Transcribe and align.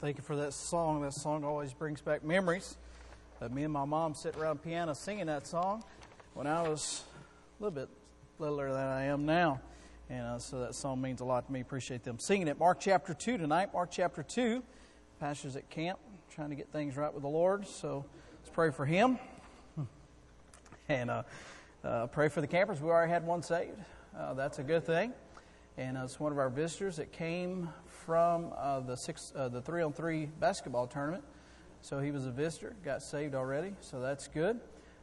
thank 0.00 0.18
you 0.18 0.22
for 0.22 0.36
that 0.36 0.52
song. 0.52 1.02
That 1.02 1.14
song 1.14 1.44
always 1.44 1.72
brings 1.72 2.00
back 2.00 2.22
memories. 2.22 2.76
of 3.40 3.52
me 3.52 3.64
and 3.64 3.72
my 3.72 3.84
mom 3.84 4.14
sitting 4.14 4.40
around 4.40 4.60
the 4.62 4.68
piano 4.68 4.94
singing 4.94 5.26
that 5.26 5.46
song 5.46 5.82
when 6.34 6.46
I 6.46 6.62
was 6.62 7.02
a 7.58 7.62
little 7.62 7.74
bit 7.74 7.88
littler 8.38 8.72
than 8.72 8.86
I 8.86 9.04
am 9.04 9.24
now. 9.24 9.60
And 10.10 10.26
uh, 10.26 10.38
so 10.38 10.60
that 10.60 10.74
song 10.74 11.00
means 11.00 11.20
a 11.20 11.24
lot 11.24 11.46
to 11.46 11.52
me. 11.52 11.60
Appreciate 11.60 12.04
them 12.04 12.18
singing 12.18 12.46
it. 12.48 12.58
Mark 12.58 12.78
chapter 12.78 13.14
2 13.14 13.38
tonight. 13.38 13.72
Mark 13.72 13.90
chapter 13.90 14.22
2. 14.22 14.62
Pastor's 15.18 15.56
at 15.56 15.68
camp 15.70 15.98
trying 16.30 16.50
to 16.50 16.56
get 16.56 16.70
things 16.70 16.96
right 16.96 17.12
with 17.12 17.22
the 17.22 17.28
Lord. 17.28 17.66
So 17.66 18.04
let's 18.40 18.50
pray 18.54 18.70
for 18.70 18.84
him. 18.84 19.18
And 20.88 21.10
uh, 21.10 21.22
uh, 21.82 22.06
pray 22.06 22.28
for 22.28 22.40
the 22.40 22.46
campers. 22.46 22.80
We 22.80 22.88
already 22.90 23.10
had 23.10 23.26
one 23.26 23.42
saved. 23.42 23.80
Uh, 24.16 24.34
that's 24.34 24.60
a 24.60 24.62
good 24.62 24.84
thing. 24.84 25.12
And 25.76 25.98
uh, 25.98 26.04
it's 26.04 26.20
one 26.20 26.30
of 26.30 26.38
our 26.38 26.48
visitors 26.48 26.94
that 26.96 27.10
came 27.10 27.70
from 28.06 28.52
uh, 28.56 28.78
the 28.78 28.96
six, 28.96 29.32
uh, 29.34 29.48
the 29.48 29.60
three 29.60 29.82
on 29.82 29.92
three 29.92 30.26
basketball 30.38 30.86
tournament. 30.86 31.24
So 31.82 31.98
he 31.98 32.12
was 32.12 32.24
a 32.24 32.30
visitor, 32.30 32.76
got 32.84 33.02
saved 33.02 33.34
already. 33.34 33.72
So 33.80 34.00
that's 34.00 34.28
good. 34.28 34.60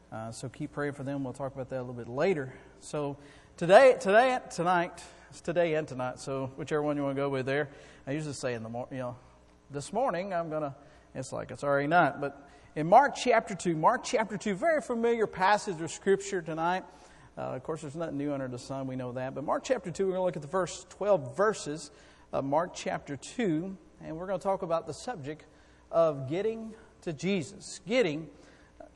Uh, 0.09 0.31
so 0.31 0.47
keep 0.47 0.72
praying 0.72 0.94
for 0.94 1.03
them. 1.03 1.25
We'll 1.25 1.33
talk 1.33 1.53
about 1.53 1.69
that 1.69 1.80
a 1.80 1.83
little 1.83 1.94
bit 1.94 2.08
later. 2.08 2.53
So 2.80 3.17
today, 3.58 3.97
today, 4.00 4.39
tonight, 4.50 5.03
it's 5.30 5.41
today 5.41 5.73
and 5.73 5.86
tonight. 5.86 6.17
So 6.19 6.50
whichever 6.55 6.81
one 6.81 6.95
you 6.95 7.03
want 7.03 7.17
to 7.17 7.22
go 7.22 7.28
with 7.28 7.45
there. 7.45 7.67
I 8.08 8.11
usually 8.11 8.33
say 8.33 8.53
in 8.53 8.63
the 8.63 8.69
morning, 8.69 8.97
you 8.97 9.03
know, 9.03 9.17
this 9.69 9.91
morning 9.91 10.33
I'm 10.33 10.50
gonna. 10.50 10.73
It's 11.13 11.33
like 11.33 11.52
it's 11.52 11.63
already 11.63 11.88
night, 11.88 12.22
but 12.22 12.50
in 12.75 12.88
Mark 12.88 13.16
chapter 13.16 13.53
two, 13.53 13.75
Mark 13.75 14.06
chapter 14.06 14.38
two, 14.38 14.56
very 14.56 14.81
familiar 14.81 15.28
passage 15.28 15.81
of 15.81 15.91
scripture 15.91 16.41
tonight. 16.41 16.85
Uh, 17.38 17.41
of 17.41 17.63
course, 17.63 17.81
there's 17.81 17.95
nothing 17.95 18.17
new 18.17 18.31
under 18.31 18.47
the 18.47 18.59
sun. 18.59 18.88
We 18.88 18.95
know 18.95 19.11
that. 19.11 19.35
But 19.35 19.44
Mark 19.44 19.63
chapter 19.63 19.89
2, 19.89 20.06
we're 20.06 20.11
going 20.11 20.19
to 20.19 20.25
look 20.25 20.35
at 20.35 20.44
the 20.44 20.47
first 20.47 20.88
12 20.91 21.35
verses 21.35 21.89
of 22.34 22.44
Mark 22.44 22.72
chapter 22.73 23.16
2, 23.16 23.78
and 24.03 24.17
we're 24.17 24.26
going 24.26 24.39
to 24.39 24.44
talk 24.44 24.64
about 24.64 24.88
the 24.88 24.94
subject 24.94 25.45
of 25.92 26.28
getting 26.28 26.73
to 27.03 27.14
Jesus. 27.14 27.80
Getting 27.88 28.28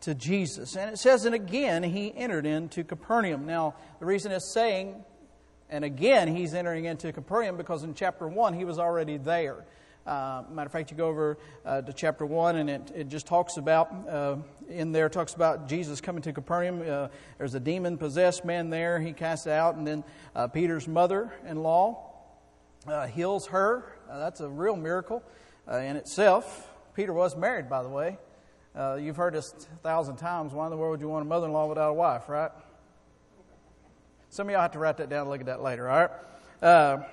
to 0.02 0.16
Jesus. 0.16 0.76
And 0.76 0.90
it 0.92 0.98
says, 0.98 1.24
and 1.24 1.36
again, 1.36 1.84
he 1.84 2.12
entered 2.16 2.48
into 2.48 2.84
Capernaum. 2.84 3.46
Now, 3.46 3.76
the 4.00 4.08
reason 4.08 4.32
it's 4.32 4.52
saying, 4.52 4.96
and 5.70 5.86
again, 5.86 6.36
he's 6.36 6.56
entering 6.56 6.86
into 6.86 7.14
Capernaum 7.14 7.58
because 7.58 7.84
in 7.84 7.94
chapter 7.94 8.28
1, 8.28 8.56
he 8.56 8.66
was 8.66 8.80
already 8.80 9.18
there. 9.18 9.66
Uh, 10.08 10.42
matter 10.50 10.66
of 10.66 10.72
fact, 10.72 10.90
you 10.90 10.98
go 10.98 11.08
over 11.08 11.38
uh, 11.64 11.82
to 11.84 11.94
chapter 11.94 12.26
1, 12.26 12.56
and 12.56 12.70
it, 12.72 12.92
it 12.96 13.08
just 13.08 13.28
talks 13.28 13.58
about, 13.58 13.94
uh, 14.10 14.38
in 14.68 14.92
there, 14.92 15.10
talks 15.10 15.36
about 15.36 15.68
Jesus 15.68 16.02
coming 16.02 16.24
to 16.24 16.34
Capernaum. 16.34 16.82
Uh, 16.82 17.10
there's 17.38 17.54
a 17.54 17.60
demon 17.60 18.00
possessed 18.00 18.46
man 18.46 18.72
there, 18.72 19.00
he 19.00 19.14
casts 19.14 19.46
out, 19.46 19.76
and 19.76 19.86
then 19.86 20.04
uh, 20.36 20.48
Peter's 20.48 20.88
mother 20.88 21.32
in 21.46 21.62
law 21.62 22.07
uh, 22.88 23.08
heals 23.08 23.48
her. 23.48 23.86
Uh, 24.10 24.20
that's 24.20 24.40
a 24.40 24.48
real 24.48 24.76
miracle 24.76 25.24
uh, 25.70 25.78
in 25.78 25.96
itself. 25.96 26.70
Peter 26.96 27.14
was 27.14 27.36
married, 27.36 27.70
by 27.70 27.84
the 27.84 27.90
way. 27.90 28.18
Uh, 28.76 28.96
you've 28.96 29.18
heard 29.18 29.34
this 29.34 29.54
a 29.54 29.78
thousand 29.78 30.18
times. 30.18 30.54
Why 30.54 30.66
in 30.66 30.72
the 30.72 30.78
world 30.78 30.92
would 30.92 31.02
you 31.02 31.10
want 31.10 31.24
a 31.24 31.28
mother 31.28 31.48
in 31.48 31.54
law 31.54 31.68
without 31.68 31.90
a 31.90 31.94
wife, 31.94 32.30
right? 32.30 32.52
Some 34.30 34.48
of 34.48 34.52
y'all 34.52 34.62
have 34.62 34.72
to 34.72 34.80
write 34.80 34.98
that 34.98 35.10
down 35.10 35.22
and 35.22 35.30
look 35.30 35.40
at 35.40 35.48
that 35.48 35.62
later, 35.62 35.90
all 35.90 36.08
right? 36.62 37.06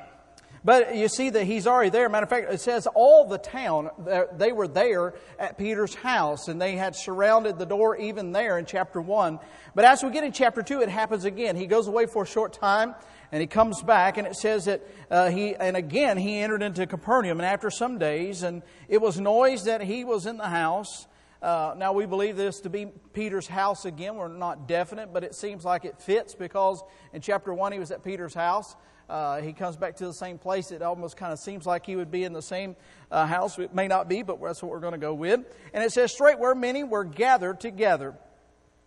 But 0.64 0.96
you 0.96 1.08
see 1.08 1.28
that 1.28 1.44
he's 1.44 1.66
already 1.66 1.90
there. 1.90 2.08
Matter 2.08 2.24
of 2.24 2.30
fact, 2.30 2.50
it 2.50 2.60
says 2.60 2.88
all 2.94 3.26
the 3.26 3.36
town, 3.36 3.90
they 4.38 4.50
were 4.50 4.66
there 4.66 5.12
at 5.38 5.58
Peter's 5.58 5.94
house 5.94 6.48
and 6.48 6.60
they 6.60 6.76
had 6.76 6.96
surrounded 6.96 7.58
the 7.58 7.66
door 7.66 7.96
even 7.96 8.32
there 8.32 8.58
in 8.58 8.64
chapter 8.64 8.98
1. 8.98 9.38
But 9.74 9.84
as 9.84 10.02
we 10.02 10.10
get 10.10 10.24
in 10.24 10.32
chapter 10.32 10.62
2, 10.62 10.80
it 10.80 10.88
happens 10.88 11.26
again. 11.26 11.56
He 11.56 11.66
goes 11.66 11.86
away 11.86 12.06
for 12.06 12.22
a 12.22 12.26
short 12.26 12.54
time 12.54 12.94
and 13.34 13.40
he 13.40 13.48
comes 13.48 13.82
back 13.82 14.16
and 14.16 14.28
it 14.28 14.36
says 14.36 14.66
that 14.66 14.80
uh, 15.10 15.28
he, 15.28 15.56
and 15.56 15.76
again 15.76 16.16
he 16.16 16.38
entered 16.38 16.62
into 16.62 16.86
Capernaum 16.86 17.40
and 17.40 17.46
after 17.46 17.68
some 17.68 17.98
days 17.98 18.44
and 18.44 18.62
it 18.88 19.00
was 19.00 19.18
noise 19.18 19.64
that 19.64 19.82
he 19.82 20.04
was 20.04 20.26
in 20.26 20.36
the 20.36 20.48
house. 20.48 21.08
Uh, 21.42 21.74
now 21.76 21.92
we 21.92 22.06
believe 22.06 22.36
this 22.36 22.60
to 22.60 22.70
be 22.70 22.86
Peter's 23.12 23.48
house 23.48 23.86
again. 23.86 24.14
We're 24.14 24.28
not 24.28 24.68
definite, 24.68 25.12
but 25.12 25.24
it 25.24 25.34
seems 25.34 25.64
like 25.64 25.84
it 25.84 26.00
fits 26.00 26.36
because 26.36 26.80
in 27.12 27.22
chapter 27.22 27.52
1 27.52 27.72
he 27.72 27.80
was 27.80 27.90
at 27.90 28.04
Peter's 28.04 28.34
house. 28.34 28.76
Uh, 29.10 29.40
he 29.40 29.52
comes 29.52 29.76
back 29.76 29.96
to 29.96 30.06
the 30.06 30.14
same 30.14 30.38
place. 30.38 30.70
It 30.70 30.80
almost 30.80 31.16
kind 31.16 31.32
of 31.32 31.40
seems 31.40 31.66
like 31.66 31.86
he 31.86 31.96
would 31.96 32.12
be 32.12 32.22
in 32.22 32.34
the 32.34 32.40
same 32.40 32.76
uh, 33.10 33.26
house. 33.26 33.58
It 33.58 33.74
may 33.74 33.88
not 33.88 34.08
be, 34.08 34.22
but 34.22 34.40
that's 34.40 34.62
what 34.62 34.70
we're 34.70 34.78
going 34.78 34.92
to 34.92 34.98
go 34.98 35.12
with. 35.12 35.40
And 35.72 35.82
it 35.82 35.90
says, 35.90 36.12
straight 36.12 36.38
where 36.38 36.54
many 36.54 36.84
were 36.84 37.02
gathered 37.02 37.58
together, 37.58 38.14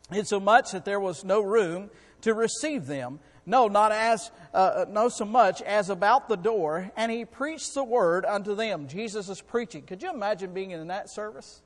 insomuch 0.09 0.71
that 0.71 0.85
there 0.85 1.01
was 1.01 1.25
no 1.25 1.41
room 1.41 1.89
to 2.21 2.33
receive 2.33 2.85
them. 2.85 3.19
No, 3.47 3.67
not 3.67 3.91
as, 3.91 4.29
uh, 4.53 4.57
uh, 4.57 4.85
no 4.87 5.09
so 5.09 5.25
much 5.25 5.63
as 5.63 5.89
about 5.89 6.29
the 6.29 6.35
door. 6.35 6.91
And 6.95 7.11
he 7.11 7.25
preached 7.25 7.73
the 7.73 7.83
word 7.83 8.25
unto 8.25 8.53
them. 8.53 8.87
Jesus 8.87 9.29
is 9.29 9.41
preaching. 9.41 9.83
Could 9.83 10.03
you 10.03 10.11
imagine 10.11 10.53
being 10.53 10.71
in 10.71 10.87
that 10.87 11.09
service? 11.09 11.63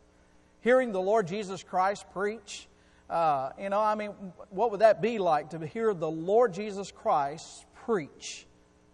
Hearing 0.62 0.94
the 0.94 1.02
Lord 1.02 1.28
Jesus 1.28 1.64
Christ 1.64 2.06
preach? 2.14 2.68
Uh, 3.09 3.50
you 3.59 3.69
know, 3.69 3.81
I 3.81 3.96
mean, 3.96 4.12
what 4.52 4.72
would 4.72 4.80
that 4.80 5.02
be 5.02 5.18
like 5.18 5.50
to 5.50 5.68
hear 5.68 5.94
the 5.94 6.09
Lord 6.09 6.53
Jesus 6.53 6.92
Christ 6.92 7.66
preach 7.86 8.46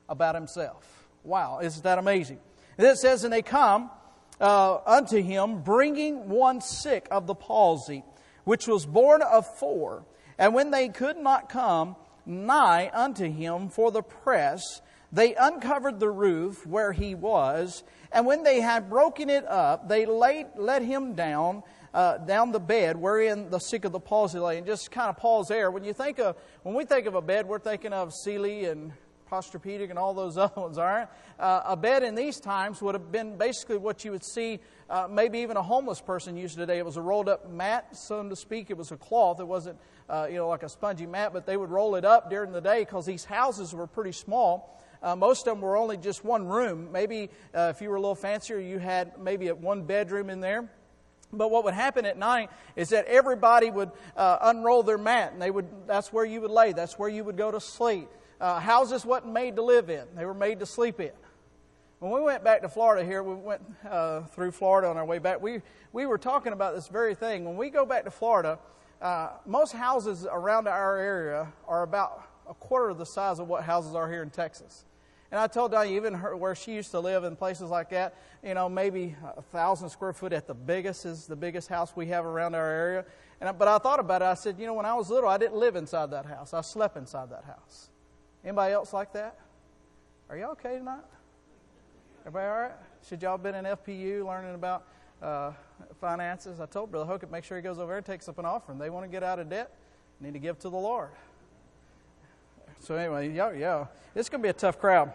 about 0.09 0.36
himself. 0.36 1.08
Wow, 1.24 1.59
isn't 1.62 1.84
that 1.84 1.98
amazing? 1.98 2.40
And 2.78 2.88
it 2.88 2.98
says, 2.98 3.24
And 3.24 3.34
they 3.34 3.42
come 3.42 3.90
uh, 4.40 4.78
unto 4.86 5.22
him, 5.22 5.62
bringing 5.62 6.30
one 6.30 6.62
sick 6.62 7.08
of 7.12 7.28
the 7.28 7.36
palsy, 7.36 8.04
which 8.44 8.68
was 8.68 8.86
borne 8.86 9.22
of 9.22 9.46
four. 9.58 10.06
And 10.38 10.54
when 10.54 10.72
they 10.72 10.90
could 10.90 11.18
not 11.18 11.50
come 11.50 11.96
nigh 12.27 12.91
unto 12.93 13.31
him 13.31 13.69
for 13.69 13.91
the 13.91 14.03
press, 14.03 14.81
they 15.11 15.33
uncovered 15.35 15.99
the 15.99 16.09
roof 16.09 16.67
where 16.67 16.91
he 16.91 17.15
was, 17.15 17.83
and 18.11 18.25
when 18.25 18.43
they 18.43 18.59
had 18.59 18.89
broken 18.89 19.29
it 19.29 19.45
up, 19.45 19.88
they 19.88 20.05
laid, 20.05 20.47
let 20.57 20.81
him 20.81 21.13
down 21.13 21.63
uh, 21.93 22.17
down 22.19 22.51
the 22.51 22.59
bed 22.59 22.95
wherein 22.95 23.49
the 23.49 23.59
sick 23.59 23.83
of 23.83 23.91
the 23.91 23.99
palsy 23.99 24.38
lay. 24.38 24.57
And 24.57 24.67
just 24.67 24.91
kind 24.91 25.09
of 25.09 25.17
pause 25.17 25.47
there. 25.47 25.71
When 25.71 25.83
you 25.83 25.93
think 25.93 26.19
of, 26.19 26.35
when 26.61 26.75
we 26.75 26.85
think 26.85 27.07
of 27.07 27.15
a 27.15 27.21
bed, 27.21 27.47
we're 27.47 27.57
thinking 27.57 27.91
of 27.91 28.13
Sealy 28.13 28.65
and 28.65 28.94
Posturepedic 29.31 29.89
and 29.89 29.97
all 29.97 30.13
those 30.13 30.38
other 30.38 30.61
ones, 30.61 30.77
aren't? 30.77 31.09
Uh, 31.39 31.61
a 31.65 31.75
bed 31.75 32.03
in 32.03 32.13
these 32.13 32.39
times 32.39 32.81
would 32.81 32.95
have 32.95 33.11
been 33.11 33.38
basically 33.38 33.77
what 33.77 34.05
you 34.05 34.11
would 34.11 34.23
see 34.23 34.59
uh, 34.89 35.07
maybe 35.09 35.39
even 35.39 35.57
a 35.57 35.63
homeless 35.63 35.99
person 35.99 36.38
used 36.38 36.55
today. 36.55 36.77
It 36.77 36.85
was 36.85 36.97
a 36.97 37.01
rolled 37.01 37.29
up 37.29 37.49
mat, 37.49 37.95
so 37.95 38.27
to 38.27 38.35
speak. 38.35 38.69
It 38.69 38.77
was 38.77 38.91
a 38.91 38.97
cloth. 38.97 39.39
It 39.39 39.47
wasn't, 39.47 39.79
uh, 40.09 40.28
you 40.29 40.35
know, 40.35 40.47
like 40.47 40.63
a 40.63 40.69
spongy 40.69 41.06
mat, 41.06 41.34
but 41.34 41.45
they 41.45 41.57
would 41.57 41.69
roll 41.69 41.95
it 41.95 42.06
up 42.06 42.29
during 42.29 42.51
the 42.51 42.62
day 42.62 42.79
because 42.79 43.06
these 43.06 43.25
houses 43.25 43.73
were 43.73 43.88
pretty 43.88 44.12
small. 44.12 44.81
Uh, 45.01 45.16
most 45.16 45.47
of 45.47 45.53
them 45.53 45.62
were 45.62 45.78
only 45.78 45.97
just 45.97 46.23
one 46.23 46.47
room. 46.47 46.91
Maybe 46.91 47.29
uh, 47.53 47.72
if 47.75 47.81
you 47.81 47.90
were 47.90 47.97
a 47.97 48.01
little 48.01 48.16
fancier, 48.16 48.59
you 48.59 48.79
had 48.79 49.19
maybe 49.19 49.50
a 49.50 49.56
one 49.56 49.84
bedroom 49.84 50.29
in 50.29 50.40
there. 50.40 50.69
But 51.31 51.51
what 51.51 51.66
would 51.66 51.73
happen 51.73 52.06
at 52.06 52.18
night 52.18 52.50
is 52.75 52.90
that 52.90 53.06
everybody 53.06 53.69
would 53.69 53.91
uh, 54.16 54.38
unroll 54.41 54.84
their 54.84 54.97
mat, 54.97 55.34
and 55.34 55.41
they 55.41 55.51
would. 55.51 55.68
That's 55.85 56.13
where 56.13 56.24
you 56.24 56.41
would 56.41 56.51
lay. 56.51 56.72
That's 56.72 56.97
where 56.97 57.09
you 57.09 57.24
would 57.25 57.38
go 57.38 57.51
to 57.51 57.59
sleep. 57.59 58.07
Uh, 58.39 58.59
houses 58.59 59.06
wasn't 59.06 59.34
made 59.34 59.57
to 59.57 59.62
live 59.62 59.89
in; 59.89 60.06
they 60.16 60.24
were 60.24 60.34
made 60.34 60.59
to 60.62 60.66
sleep 60.66 61.01
in. 61.01 61.12
When 62.00 62.12
we 62.12 62.22
went 62.22 62.44
back 62.44 62.62
to 62.62 62.69
Florida 62.69 63.06
here, 63.06 63.24
we 63.24 63.36
went 63.36 63.62
uh, 63.89 64.21
through 64.21 64.51
Florida 64.51 64.88
on 64.88 64.98
our 64.98 65.06
way 65.06 65.19
back. 65.19 65.42
We 65.42 65.62
we 65.92 66.06
were 66.06 66.18
talking 66.18 66.54
about 66.54 66.75
this 66.75 66.88
very 66.88 67.13
thing. 67.13 67.44
When 67.44 67.57
we 67.57 67.71
go 67.71 67.86
back 67.86 68.06
to 68.06 68.12
Florida, 68.12 68.59
uh, 69.01 69.29
most 69.45 69.73
houses 69.73 70.25
around 70.29 70.67
our 70.67 70.97
area 70.97 71.51
are 71.67 71.83
about 71.83 72.23
a 72.49 72.53
quarter 72.53 72.89
of 72.89 72.97
the 72.97 73.05
size 73.05 73.39
of 73.39 73.47
what 73.47 73.63
houses 73.63 73.95
are 73.95 74.09
here 74.09 74.23
in 74.23 74.29
Texas. 74.29 74.85
And 75.29 75.39
I 75.39 75.47
told 75.47 75.71
Diane, 75.71 75.94
even 75.94 76.13
her, 76.13 76.38
where 76.38 76.55
she 76.55 76.73
used 76.73 76.91
to 76.91 76.99
live 76.99 77.25
in 77.25 77.35
places 77.35 77.69
like 77.69 77.89
that, 77.89 78.15
you 78.41 78.53
know, 78.53 78.69
maybe 78.69 79.15
a 79.35 79.41
thousand 79.41 79.89
square 79.89 80.13
foot 80.13 80.31
at 80.31 80.47
the 80.47 80.53
biggest 80.53 81.05
is 81.05 81.27
the 81.27 81.35
biggest 81.35 81.67
house 81.67 81.94
we 81.95 82.07
have 82.07 82.25
around 82.25 82.55
our 82.55 82.69
area. 82.69 83.05
And 83.41 83.49
I, 83.49 83.51
but 83.51 83.67
I 83.67 83.77
thought 83.77 83.99
about 83.99 84.21
it. 84.21 84.25
I 84.25 84.35
said, 84.35 84.57
you 84.57 84.65
know, 84.65 84.73
when 84.73 84.85
I 84.85 84.94
was 84.94 85.09
little, 85.09 85.29
I 85.29 85.38
didn't 85.38 85.57
live 85.57 85.75
inside 85.75 86.11
that 86.11 86.25
house. 86.25 86.53
I 86.53 86.61
slept 86.61 86.95
inside 86.95 87.29
that 87.31 87.44
house. 87.44 87.89
Anybody 88.44 88.73
else 88.73 88.94
like 88.94 89.11
that? 89.13 89.38
Are 90.29 90.38
y'all 90.38 90.51
okay 90.51 90.77
tonight? 90.77 91.03
Everybody 92.21 92.47
all 92.47 92.61
right? 92.61 92.71
Should 93.07 93.21
y'all 93.21 93.38
been 93.38 93.55
in 93.55 93.65
FPU 93.65 94.25
learning 94.25 94.55
about 94.55 94.85
uh, 95.21 95.51
finances? 96.00 96.59
I 96.59 96.65
told 96.65 96.91
Brother 96.91 97.12
Hookett, 97.12 97.31
make 97.31 97.44
sure 97.44 97.57
he 97.57 97.63
goes 97.63 97.79
over 97.79 97.88
there 97.88 97.97
and 97.97 98.06
takes 98.06 98.27
up 98.27 98.38
an 98.38 98.45
offering. 98.45 98.77
They 98.77 98.89
want 98.89 99.06
to 99.06 99.12
get 99.12 99.24
out 99.24 99.39
of 99.39 99.50
debt, 99.50 99.71
need 100.19 100.33
to 100.33 100.39
give 100.39 100.59
to 100.59 100.69
the 100.69 100.77
Lord. 100.77 101.09
So 102.81 102.95
anyway, 102.95 103.33
yeah, 103.33 103.51
yeah, 103.51 103.85
it's 104.15 104.29
going 104.29 104.41
to 104.41 104.45
be 104.45 104.50
a 104.50 104.53
tough 104.53 104.79
crowd. 104.79 105.12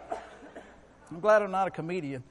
I'm 1.09 1.19
glad 1.19 1.41
I'm 1.41 1.51
not 1.51 1.67
a 1.67 1.71
comedian. 1.71 2.23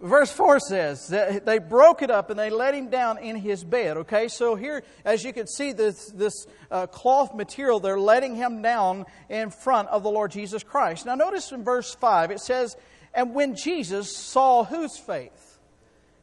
Verse 0.00 0.30
4 0.30 0.60
says 0.60 1.08
that 1.08 1.44
they 1.44 1.58
broke 1.58 2.02
it 2.02 2.10
up 2.10 2.30
and 2.30 2.38
they 2.38 2.50
let 2.50 2.72
him 2.72 2.88
down 2.88 3.18
in 3.18 3.34
his 3.34 3.64
bed. 3.64 3.96
Okay, 3.96 4.28
so 4.28 4.54
here, 4.54 4.84
as 5.04 5.24
you 5.24 5.32
can 5.32 5.48
see, 5.48 5.72
this, 5.72 6.06
this 6.12 6.46
uh, 6.70 6.86
cloth 6.86 7.34
material, 7.34 7.80
they're 7.80 7.98
letting 7.98 8.36
him 8.36 8.62
down 8.62 9.06
in 9.28 9.50
front 9.50 9.88
of 9.88 10.04
the 10.04 10.10
Lord 10.10 10.30
Jesus 10.30 10.62
Christ. 10.62 11.04
Now, 11.04 11.16
notice 11.16 11.50
in 11.50 11.64
verse 11.64 11.94
5, 11.94 12.30
it 12.30 12.38
says, 12.38 12.76
And 13.12 13.34
when 13.34 13.56
Jesus 13.56 14.16
saw 14.16 14.62
whose 14.62 14.96
faith? 14.96 15.47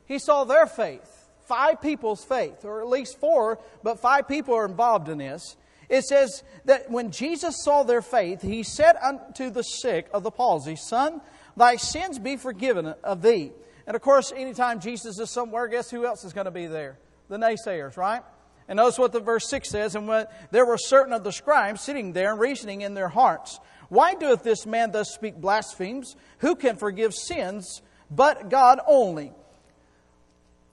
He 0.05 0.19
saw 0.19 0.43
their 0.43 0.65
faith. 0.65 1.11
Five 1.47 1.81
people's 1.81 2.23
faith, 2.23 2.65
or 2.65 2.81
at 2.81 2.87
least 2.87 3.19
four, 3.19 3.59
but 3.83 3.99
five 3.99 4.27
people 4.27 4.55
are 4.55 4.65
involved 4.65 5.09
in 5.09 5.19
this. 5.19 5.57
It 5.89 6.03
says 6.03 6.43
that 6.65 6.89
when 6.89 7.11
Jesus 7.11 7.63
saw 7.63 7.83
their 7.83 8.01
faith, 8.01 8.41
he 8.41 8.63
said 8.63 8.95
unto 9.01 9.51
the 9.51 9.61
sick 9.61 10.07
of 10.11 10.23
the 10.23 10.31
palsy, 10.31 10.75
Son, 10.75 11.21
thy 11.55 11.75
sins 11.75 12.17
be 12.17 12.37
forgiven 12.37 12.87
of 13.03 13.21
thee. 13.21 13.51
And 13.85 13.95
of 13.95 14.01
course, 14.01 14.31
anytime 14.35 14.79
Jesus 14.79 15.19
is 15.19 15.29
somewhere, 15.29 15.67
guess 15.67 15.91
who 15.91 16.05
else 16.05 16.23
is 16.23 16.33
going 16.33 16.45
to 16.45 16.51
be 16.51 16.65
there? 16.65 16.97
The 17.29 17.37
naysayers, 17.37 17.97
right? 17.97 18.23
And 18.67 18.77
notice 18.77 18.97
what 18.97 19.11
the 19.11 19.19
verse 19.19 19.47
6 19.47 19.69
says, 19.69 19.95
and 19.95 20.07
when 20.07 20.25
there 20.51 20.65
were 20.65 20.77
certain 20.77 21.13
of 21.13 21.23
the 21.23 21.31
scribes 21.31 21.81
sitting 21.81 22.13
there 22.13 22.31
and 22.31 22.39
reasoning 22.39 22.81
in 22.81 22.95
their 22.95 23.09
hearts, 23.09 23.59
Why 23.89 24.15
doeth 24.15 24.43
this 24.43 24.65
man 24.65 24.91
thus 24.91 25.13
speak 25.13 25.35
blasphemies? 25.35 26.15
Who 26.39 26.55
can 26.55 26.75
forgive 26.75 27.13
sins 27.13 27.83
but 28.09 28.49
God 28.49 28.79
only? 28.87 29.33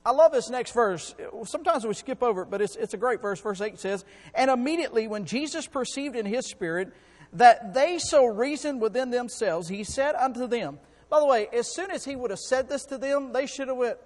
I 0.05 0.11
love 0.11 0.33
this 0.33 0.51
next 0.51 0.73
verse. 0.73 1.15
Sometimes 1.45 1.87
we 1.87 1.95
skip 1.95 2.23
over 2.23 2.43
it, 2.43 2.51
but 2.51 2.61
it's, 2.61 2.75
it's 2.77 2.95
a 2.95 2.97
great 2.97 3.23
verse. 3.23 3.41
Verse 3.41 3.61
8 3.61 3.79
says, 3.79 4.05
And 4.35 4.51
immediately 4.51 5.07
when 5.07 5.27
Jesus 5.27 5.67
perceived 5.67 6.17
in 6.17 6.27
his 6.27 6.47
spirit 6.49 6.93
that 7.35 7.73
they 7.73 7.99
so 7.99 8.27
reasoned 8.27 8.81
within 8.81 9.11
themselves, 9.11 9.69
he 9.69 9.85
said 9.85 10.15
unto 10.17 10.47
them, 10.47 10.79
by 11.13 11.21
the 11.21 11.27
way, 11.27 11.47
as 11.53 11.71
soon 11.71 11.91
as 11.91 12.07
he 12.07 12.17
would 12.17 12.31
have 12.31 12.41
said 12.41 12.71
this 12.71 12.87
to 12.87 12.97
them, 12.97 13.35
they 13.35 13.45
should 13.45 13.69
have 13.69 13.77
went, 13.77 13.99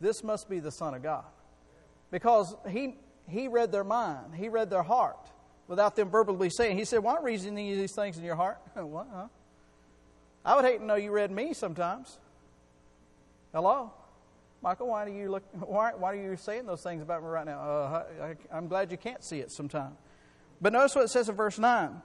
This 0.00 0.24
must 0.24 0.50
be 0.50 0.58
the 0.58 0.72
Son 0.72 0.94
of 0.94 1.02
God. 1.04 1.24
Because 2.10 2.56
he, 2.68 2.96
he 3.28 3.46
read 3.46 3.70
their 3.70 3.84
mind, 3.84 4.34
he 4.34 4.48
read 4.48 4.68
their 4.68 4.82
heart 4.82 5.30
without 5.68 5.94
them 5.94 6.10
verbally 6.10 6.50
saying. 6.50 6.76
He 6.76 6.84
said, 6.84 7.04
Why 7.04 7.18
reason 7.22 7.54
these 7.54 7.94
things 7.94 8.18
in 8.18 8.24
your 8.24 8.34
heart? 8.34 8.58
what, 8.74 9.06
huh? 9.14 9.28
I 10.44 10.56
would 10.56 10.64
hate 10.64 10.78
to 10.78 10.84
know 10.84 10.96
you 10.96 11.12
read 11.12 11.30
me 11.30 11.54
sometimes. 11.54 12.18
Hello? 13.54 13.92
Michael, 14.66 14.88
why 14.88 15.04
do 15.04 15.12
you 15.12 15.30
look 15.30 15.44
why, 15.52 15.92
why 15.94 16.10
are 16.10 16.16
you 16.16 16.36
saying 16.36 16.66
those 16.66 16.82
things 16.82 17.00
about 17.00 17.22
me 17.22 17.28
right 17.28 17.46
now? 17.46 17.60
Uh, 17.60 18.04
I, 18.20 18.34
I'm 18.50 18.66
glad 18.66 18.90
you 18.90 18.98
can't 18.98 19.22
see 19.22 19.38
it 19.38 19.52
sometime. 19.52 19.92
But 20.60 20.72
notice 20.72 20.96
what 20.96 21.04
it 21.04 21.10
says 21.10 21.28
in 21.28 21.36
verse 21.36 21.56
9 21.56 22.02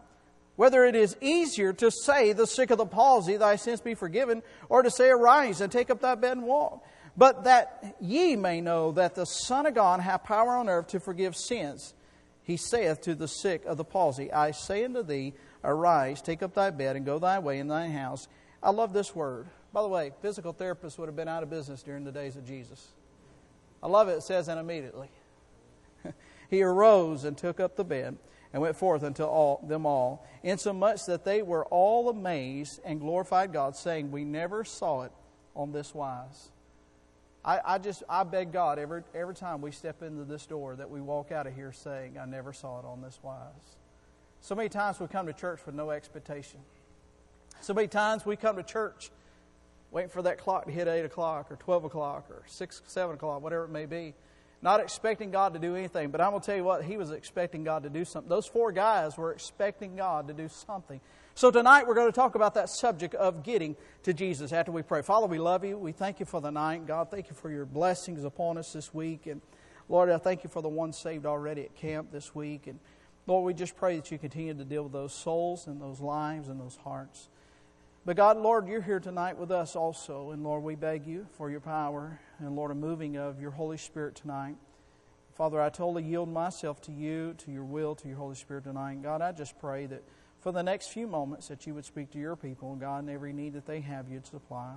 whether 0.58 0.86
it 0.86 0.96
is 0.96 1.18
easier 1.22 1.74
to 1.74 1.90
say, 1.90 2.34
The 2.34 2.46
sick 2.46 2.70
of 2.70 2.78
the 2.78 2.86
palsy, 2.86 3.36
thy 3.38 3.56
sins 3.56 3.82
be 3.82 3.96
forgiven, 3.96 4.44
or 4.70 4.84
to 4.84 4.92
say, 4.92 5.10
Arise 5.10 5.60
and 5.60 5.72
take 5.72 5.90
up 5.90 6.02
thy 6.02 6.14
bed 6.14 6.38
and 6.38 6.46
walk. 6.46 6.86
But 7.18 7.46
that 7.46 7.96
ye 8.00 8.36
may 8.36 8.62
know 8.62 8.92
that 8.92 9.16
the 9.16 9.26
Son 9.26 9.66
of 9.66 9.74
God 9.74 10.00
hath 10.00 10.24
power 10.24 10.56
on 10.56 10.70
earth 10.70 10.90
to 10.90 11.00
forgive 11.00 11.36
sins. 11.36 11.96
He 12.44 12.58
saith 12.58 13.02
to 13.02 13.16
the 13.16 13.28
sick 13.28 13.66
of 13.66 13.78
the 13.78 13.84
palsy, 13.84 14.32
I 14.32 14.52
say 14.52 14.86
unto 14.86 15.02
thee, 15.02 15.34
Arise, 15.64 16.22
take 16.22 16.44
up 16.44 16.54
thy 16.54 16.70
bed, 16.70 16.96
and 16.96 17.08
go 17.08 17.18
thy 17.18 17.40
way 17.40 17.58
in 17.58 17.70
thine 17.70 17.92
house. 17.92 18.28
I 18.62 18.70
love 18.70 18.94
this 18.94 19.16
word. 19.16 19.48
By 19.74 19.82
the 19.82 19.88
way, 19.88 20.12
physical 20.22 20.54
therapists 20.54 20.98
would 20.98 21.08
have 21.08 21.16
been 21.16 21.28
out 21.28 21.44
of 21.44 21.50
business 21.50 21.82
during 21.82 22.04
the 22.04 22.12
days 22.12 22.36
of 22.36 22.46
Jesus. 22.46 22.90
I 23.82 23.88
love 23.88 24.10
it. 24.10 24.14
It 24.14 24.24
says, 24.24 24.48
and 24.48 24.60
immediately. 24.60 25.10
he 26.50 26.62
arose 26.62 27.24
and 27.24 27.38
took 27.38 27.60
up 27.60 27.76
the 27.76 27.84
bed 27.84 28.18
and 28.54 28.62
went 28.62 28.76
forth 28.76 29.04
unto 29.04 29.24
all, 29.24 29.64
them 29.68 29.86
all, 29.86 30.28
insomuch 30.44 31.06
that 31.08 31.24
they 31.24 31.42
were 31.42 31.66
all 31.66 32.10
amazed 32.10 32.82
and 32.84 33.00
glorified 33.00 33.54
God, 33.54 33.76
saying, 33.76 34.12
We 34.12 34.26
never 34.26 34.66
saw 34.66 35.04
it 35.04 35.12
on 35.56 35.72
this 35.72 35.96
wise. 35.96 36.52
I, 37.44 37.60
I 37.66 37.78
just 37.80 38.04
I 38.08 38.24
beg 38.24 38.52
God 38.52 38.78
every 38.78 39.02
every 39.16 39.34
time 39.34 39.62
we 39.62 39.72
step 39.72 40.04
into 40.04 40.26
this 40.26 40.46
door 40.46 40.76
that 40.76 40.90
we 40.90 41.02
walk 41.02 41.32
out 41.32 41.48
of 41.48 41.56
here 41.56 41.72
saying, 41.72 42.18
I 42.20 42.26
never 42.26 42.54
saw 42.54 42.80
it 42.80 42.86
on 42.86 43.02
this 43.02 43.20
wise. 43.24 43.78
So 44.42 44.54
many 44.54 44.70
times 44.70 45.00
we 45.00 45.08
come 45.08 45.26
to 45.26 45.34
church 45.34 45.62
with 45.66 45.74
no 45.74 45.90
expectation. 45.90 46.60
So 47.62 47.74
many 47.74 47.88
times 47.88 48.26
we 48.26 48.36
come 48.36 48.58
to 48.58 48.64
church 48.64 49.12
waiting 49.92 50.10
for 50.10 50.22
that 50.24 50.40
clock 50.40 50.66
to 50.66 50.72
hit 50.72 50.88
eight 50.88 51.06
o'clock 51.06 51.52
or 51.52 51.58
twelve 51.58 51.84
o'clock 51.84 52.26
or 52.30 52.44
six, 52.48 52.82
seven 52.88 53.16
o'clock, 53.16 53.42
whatever 53.44 53.66
it 53.66 53.72
may 53.72 53.86
be 53.86 54.16
not 54.62 54.80
expecting 54.80 55.32
God 55.32 55.54
to 55.54 55.60
do 55.60 55.76
anything. 55.76 56.12
But 56.12 56.22
I'm 56.22 56.32
going 56.32 56.42
to 56.42 56.46
tell 56.46 56.56
you 56.56 56.64
what, 56.64 56.84
he 56.84 56.98
was 56.98 57.12
expecting 57.12 57.64
God 57.64 57.84
to 57.84 57.90
do 57.90 58.06
something. 58.06 58.30
Those 58.30 58.46
four 58.46 58.72
guys 58.72 59.18
were 59.18 59.32
expecting 59.32 59.96
God 59.96 60.28
to 60.28 60.34
do 60.34 60.48
something. 60.48 61.02
So 61.34 61.50
tonight 61.50 61.88
we're 61.88 61.96
going 61.96 62.12
to 62.12 62.16
talk 62.16 62.36
about 62.36 62.54
that 62.56 62.70
subject 62.70 63.16
of 63.16 63.44
getting 63.44 63.76
to 64.04 64.14
Jesus 64.14 64.52
after 64.52 64.72
we 64.72 64.84
pray. 64.84 65.02
Father, 65.02 65.28
we 65.28 65.40
love 65.40 65.64
you. 65.66 65.78
We 65.78 65.94
thank 65.94 66.20
you 66.20 66.26
for 66.26 66.42
the 66.42 66.52
night. 66.52 66.86
God, 66.86 67.10
thank 67.10 67.30
you 67.30 67.36
for 67.36 67.50
your 67.50 67.66
blessings 67.66 68.24
upon 68.24 68.58
us 68.58 68.74
this 68.74 68.94
week. 68.94 69.26
And 69.28 69.42
Lord, 69.90 70.10
I 70.10 70.18
thank 70.18 70.44
you 70.44 70.50
for 70.50 70.62
the 70.62 70.70
ones 70.70 71.00
saved 71.00 71.26
already 71.26 71.64
at 71.64 71.76
camp 71.76 72.12
this 72.12 72.36
week. 72.36 72.68
And 72.68 72.80
Lord, 73.26 73.46
we 73.46 73.54
just 73.54 73.76
pray 73.76 73.96
that 73.96 74.12
you 74.12 74.18
continue 74.18 74.54
to 74.54 74.66
deal 74.66 74.84
with 74.84 74.94
those 74.94 75.14
souls 75.14 75.68
and 75.68 75.82
those 75.82 76.02
lives 76.02 76.50
and 76.50 76.60
those 76.60 76.78
hearts. 76.84 77.30
But 78.04 78.16
God, 78.16 78.38
Lord, 78.38 78.68
you're 78.68 78.82
here 78.82 79.00
tonight 79.00 79.38
with 79.38 79.52
us 79.52 79.76
also. 79.76 80.32
And 80.32 80.44
Lord, 80.44 80.64
we 80.64 80.74
beg 80.74 81.06
you 81.06 81.28
for 81.34 81.52
your 81.52 81.60
power 81.60 82.20
and, 82.40 82.56
Lord, 82.56 82.72
a 82.72 82.76
moving 82.76 83.16
of 83.16 83.40
your 83.40 83.52
Holy 83.52 83.78
Spirit 83.78 84.16
tonight. 84.16 84.56
Father, 85.36 85.62
I 85.62 85.70
totally 85.70 86.04
yield 86.04 86.28
myself 86.28 86.82
to 86.82 86.92
you, 86.92 87.36
to 87.46 87.52
your 87.52 87.64
will, 87.64 87.94
to 87.96 88.08
your 88.08 88.18
Holy 88.18 88.34
Spirit 88.34 88.64
tonight. 88.64 89.04
God, 89.04 89.22
I 89.22 89.32
just 89.32 89.60
pray 89.60 89.86
that 89.86 90.04
for 90.40 90.52
the 90.52 90.64
next 90.64 90.88
few 90.88 91.06
moments 91.06 91.48
that 91.50 91.68
you 91.68 91.76
would 91.76 91.86
speak 91.86 92.10
to 92.12 92.18
your 92.18 92.36
people, 92.36 92.76
God, 92.76 93.04
in 93.04 93.10
every 93.10 93.34
need 93.34 93.54
that 93.54 93.68
they 93.68 93.82
have, 93.82 94.10
you'd 94.10 94.26
supply. 94.26 94.74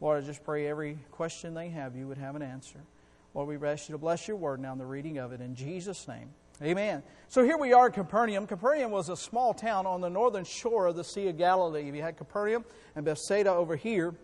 Lord, 0.00 0.22
I 0.22 0.26
just 0.26 0.42
pray 0.42 0.66
every 0.66 0.98
question 1.12 1.54
they 1.54 1.68
have, 1.68 1.94
you 1.94 2.08
would 2.08 2.18
have 2.18 2.34
an 2.34 2.42
answer. 2.42 2.80
Lord, 3.34 3.48
we 3.48 3.68
ask 3.68 3.88
you 3.88 3.92
to 3.92 3.98
bless 3.98 4.26
your 4.26 4.36
word 4.36 4.58
now 4.60 4.72
in 4.72 4.78
the 4.78 4.86
reading 4.86 5.18
of 5.18 5.32
it. 5.32 5.40
In 5.40 5.54
Jesus' 5.54 6.08
name. 6.08 6.30
Amen. 6.62 7.02
So 7.26 7.42
here 7.42 7.58
we 7.58 7.72
are 7.72 7.86
at 7.86 7.94
Capernaum. 7.94 8.46
Capernaum 8.46 8.92
was 8.92 9.08
a 9.08 9.16
small 9.16 9.54
town 9.54 9.86
on 9.86 10.00
the 10.00 10.08
northern 10.08 10.44
shore 10.44 10.86
of 10.86 10.94
the 10.94 11.02
Sea 11.02 11.26
of 11.26 11.36
Galilee. 11.36 11.82
You 11.82 12.00
had 12.00 12.16
Capernaum 12.16 12.64
and 12.94 13.04
Bethsaida 13.04 13.50
over 13.50 13.74
here. 13.74 14.14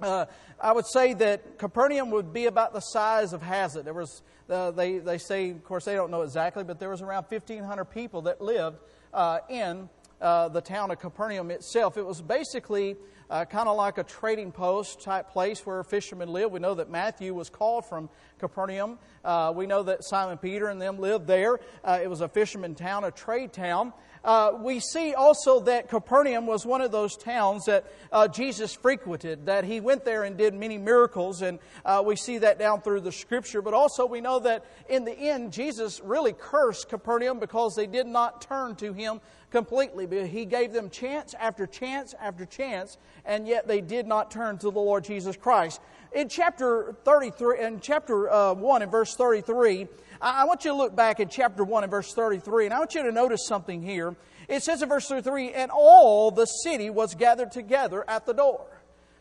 Uh, 0.00 0.24
I 0.58 0.72
would 0.72 0.86
say 0.86 1.12
that 1.14 1.58
Capernaum 1.58 2.10
would 2.10 2.32
be 2.32 2.46
about 2.46 2.72
the 2.72 2.80
size 2.80 3.34
of 3.34 3.42
Haslet. 3.42 3.84
There 3.84 3.92
was, 3.92 4.22
uh, 4.48 4.70
they, 4.70 4.96
they 4.96 5.18
say, 5.18 5.50
of 5.50 5.62
course, 5.62 5.84
they 5.84 5.94
don't 5.94 6.10
know 6.10 6.22
exactly, 6.22 6.64
but 6.64 6.78
there 6.78 6.88
was 6.88 7.02
around 7.02 7.26
1,500 7.28 7.84
people 7.84 8.22
that 8.22 8.40
lived 8.40 8.78
uh, 9.12 9.40
in 9.50 9.90
uh, 10.20 10.48
the 10.48 10.60
town 10.60 10.90
of 10.90 10.98
Capernaum 10.98 11.50
itself. 11.50 11.96
It 11.96 12.06
was 12.06 12.20
basically 12.20 12.96
uh, 13.30 13.44
kind 13.44 13.68
of 13.68 13.76
like 13.76 13.98
a 13.98 14.04
trading 14.04 14.52
post 14.52 15.02
type 15.02 15.30
place 15.30 15.64
where 15.64 15.82
fishermen 15.84 16.28
live. 16.28 16.50
We 16.50 16.60
know 16.60 16.74
that 16.74 16.90
Matthew 16.90 17.34
was 17.34 17.50
called 17.50 17.84
from 17.86 18.08
Capernaum. 18.38 18.98
Uh, 19.24 19.52
we 19.54 19.66
know 19.66 19.82
that 19.82 20.04
Simon 20.04 20.38
Peter 20.38 20.68
and 20.68 20.80
them 20.80 20.98
lived 20.98 21.26
there. 21.26 21.60
Uh, 21.84 21.98
it 22.02 22.08
was 22.08 22.20
a 22.20 22.28
fisherman 22.28 22.74
town, 22.74 23.04
a 23.04 23.10
trade 23.10 23.52
town. 23.52 23.92
Uh, 24.28 24.52
we 24.60 24.78
see 24.78 25.14
also 25.14 25.58
that 25.58 25.88
Capernaum 25.88 26.46
was 26.46 26.66
one 26.66 26.82
of 26.82 26.92
those 26.92 27.16
towns 27.16 27.64
that 27.64 27.86
uh, 28.12 28.28
Jesus 28.28 28.74
frequented, 28.74 29.46
that 29.46 29.64
he 29.64 29.80
went 29.80 30.04
there 30.04 30.24
and 30.24 30.36
did 30.36 30.52
many 30.52 30.76
miracles, 30.76 31.40
and 31.40 31.58
uh, 31.82 32.02
we 32.04 32.14
see 32.14 32.36
that 32.36 32.58
down 32.58 32.82
through 32.82 33.00
the 33.00 33.10
scripture. 33.10 33.62
But 33.62 33.72
also, 33.72 34.04
we 34.04 34.20
know 34.20 34.38
that 34.40 34.66
in 34.86 35.06
the 35.06 35.18
end, 35.18 35.54
Jesus 35.54 36.02
really 36.04 36.34
cursed 36.34 36.90
Capernaum 36.90 37.38
because 37.38 37.74
they 37.74 37.86
did 37.86 38.06
not 38.06 38.42
turn 38.42 38.76
to 38.76 38.92
him 38.92 39.22
completely. 39.50 40.28
He 40.28 40.44
gave 40.44 40.74
them 40.74 40.90
chance 40.90 41.32
after 41.32 41.66
chance 41.66 42.14
after 42.20 42.44
chance, 42.44 42.98
and 43.24 43.48
yet 43.48 43.66
they 43.66 43.80
did 43.80 44.06
not 44.06 44.30
turn 44.30 44.58
to 44.58 44.70
the 44.70 44.78
Lord 44.78 45.04
Jesus 45.04 45.38
Christ. 45.38 45.80
In 46.12 46.28
chapter 46.28 46.94
33, 47.04 47.60
in 47.60 47.80
chapter 47.80 48.30
uh, 48.30 48.52
1 48.52 48.82
and 48.82 48.90
verse 48.90 49.14
33, 49.14 49.88
I 50.20 50.44
want 50.44 50.64
you 50.64 50.72
to 50.72 50.76
look 50.76 50.96
back 50.96 51.20
at 51.20 51.30
chapter 51.30 51.62
1 51.62 51.84
and 51.84 51.90
verse 51.90 52.12
33, 52.12 52.66
and 52.66 52.74
I 52.74 52.78
want 52.78 52.94
you 52.94 53.02
to 53.04 53.12
notice 53.12 53.46
something 53.46 53.82
here. 53.82 54.16
It 54.48 54.62
says 54.62 54.82
in 54.82 54.88
verse 54.88 55.06
33, 55.06 55.52
and 55.52 55.70
all 55.70 56.30
the 56.30 56.46
city 56.46 56.90
was 56.90 57.14
gathered 57.14 57.52
together 57.52 58.04
at 58.08 58.26
the 58.26 58.34
door. 58.34 58.66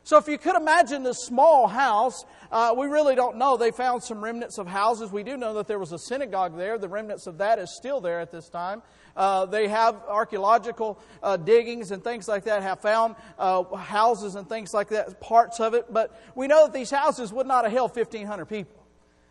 So 0.08 0.18
if 0.18 0.30
you 0.30 0.38
could 0.38 0.56
imagine 0.56 1.04
this 1.04 1.26
small 1.26 1.68
house, 1.68 2.24
uh, 2.50 2.74
we 2.78 2.88
really 2.88 3.14
don't 3.14 3.36
know. 3.36 3.58
They 3.58 3.72
found 3.72 4.02
some 4.02 4.24
remnants 4.24 4.58
of 4.58 4.66
houses. 4.66 5.12
We 5.12 5.24
do 5.24 5.36
know 5.36 5.56
that 5.56 5.68
there 5.68 5.80
was 5.80 5.92
a 5.92 6.00
synagogue 6.00 6.56
there. 6.56 6.78
The 6.78 6.88
remnants 6.88 7.28
of 7.28 7.40
that 7.40 7.60
is 7.60 7.76
still 7.76 8.00
there 8.00 8.22
at 8.22 8.32
this 8.32 8.48
time. 8.48 8.82
Uh, 9.18 9.48
they 9.48 9.68
have 9.68 9.96
archaeological 10.08 10.98
uh, 11.22 11.36
diggings 11.36 11.92
and 11.92 12.02
things 12.02 12.30
like 12.30 12.46
that 12.46 12.64
have 12.64 12.80
found 12.80 13.16
uh, 13.38 13.64
houses 13.76 14.36
and 14.36 14.48
things 14.48 14.74
like 14.74 14.88
that, 14.90 15.20
parts 15.20 15.60
of 15.60 15.74
it. 15.74 15.92
But 15.92 16.18
we 16.36 16.48
know 16.48 16.68
that 16.68 16.74
these 16.74 16.90
houses 16.90 17.34
would 17.34 17.46
not 17.46 17.66
have 17.66 17.74
held 17.74 17.94
1,500 17.94 18.46
people. 18.46 18.77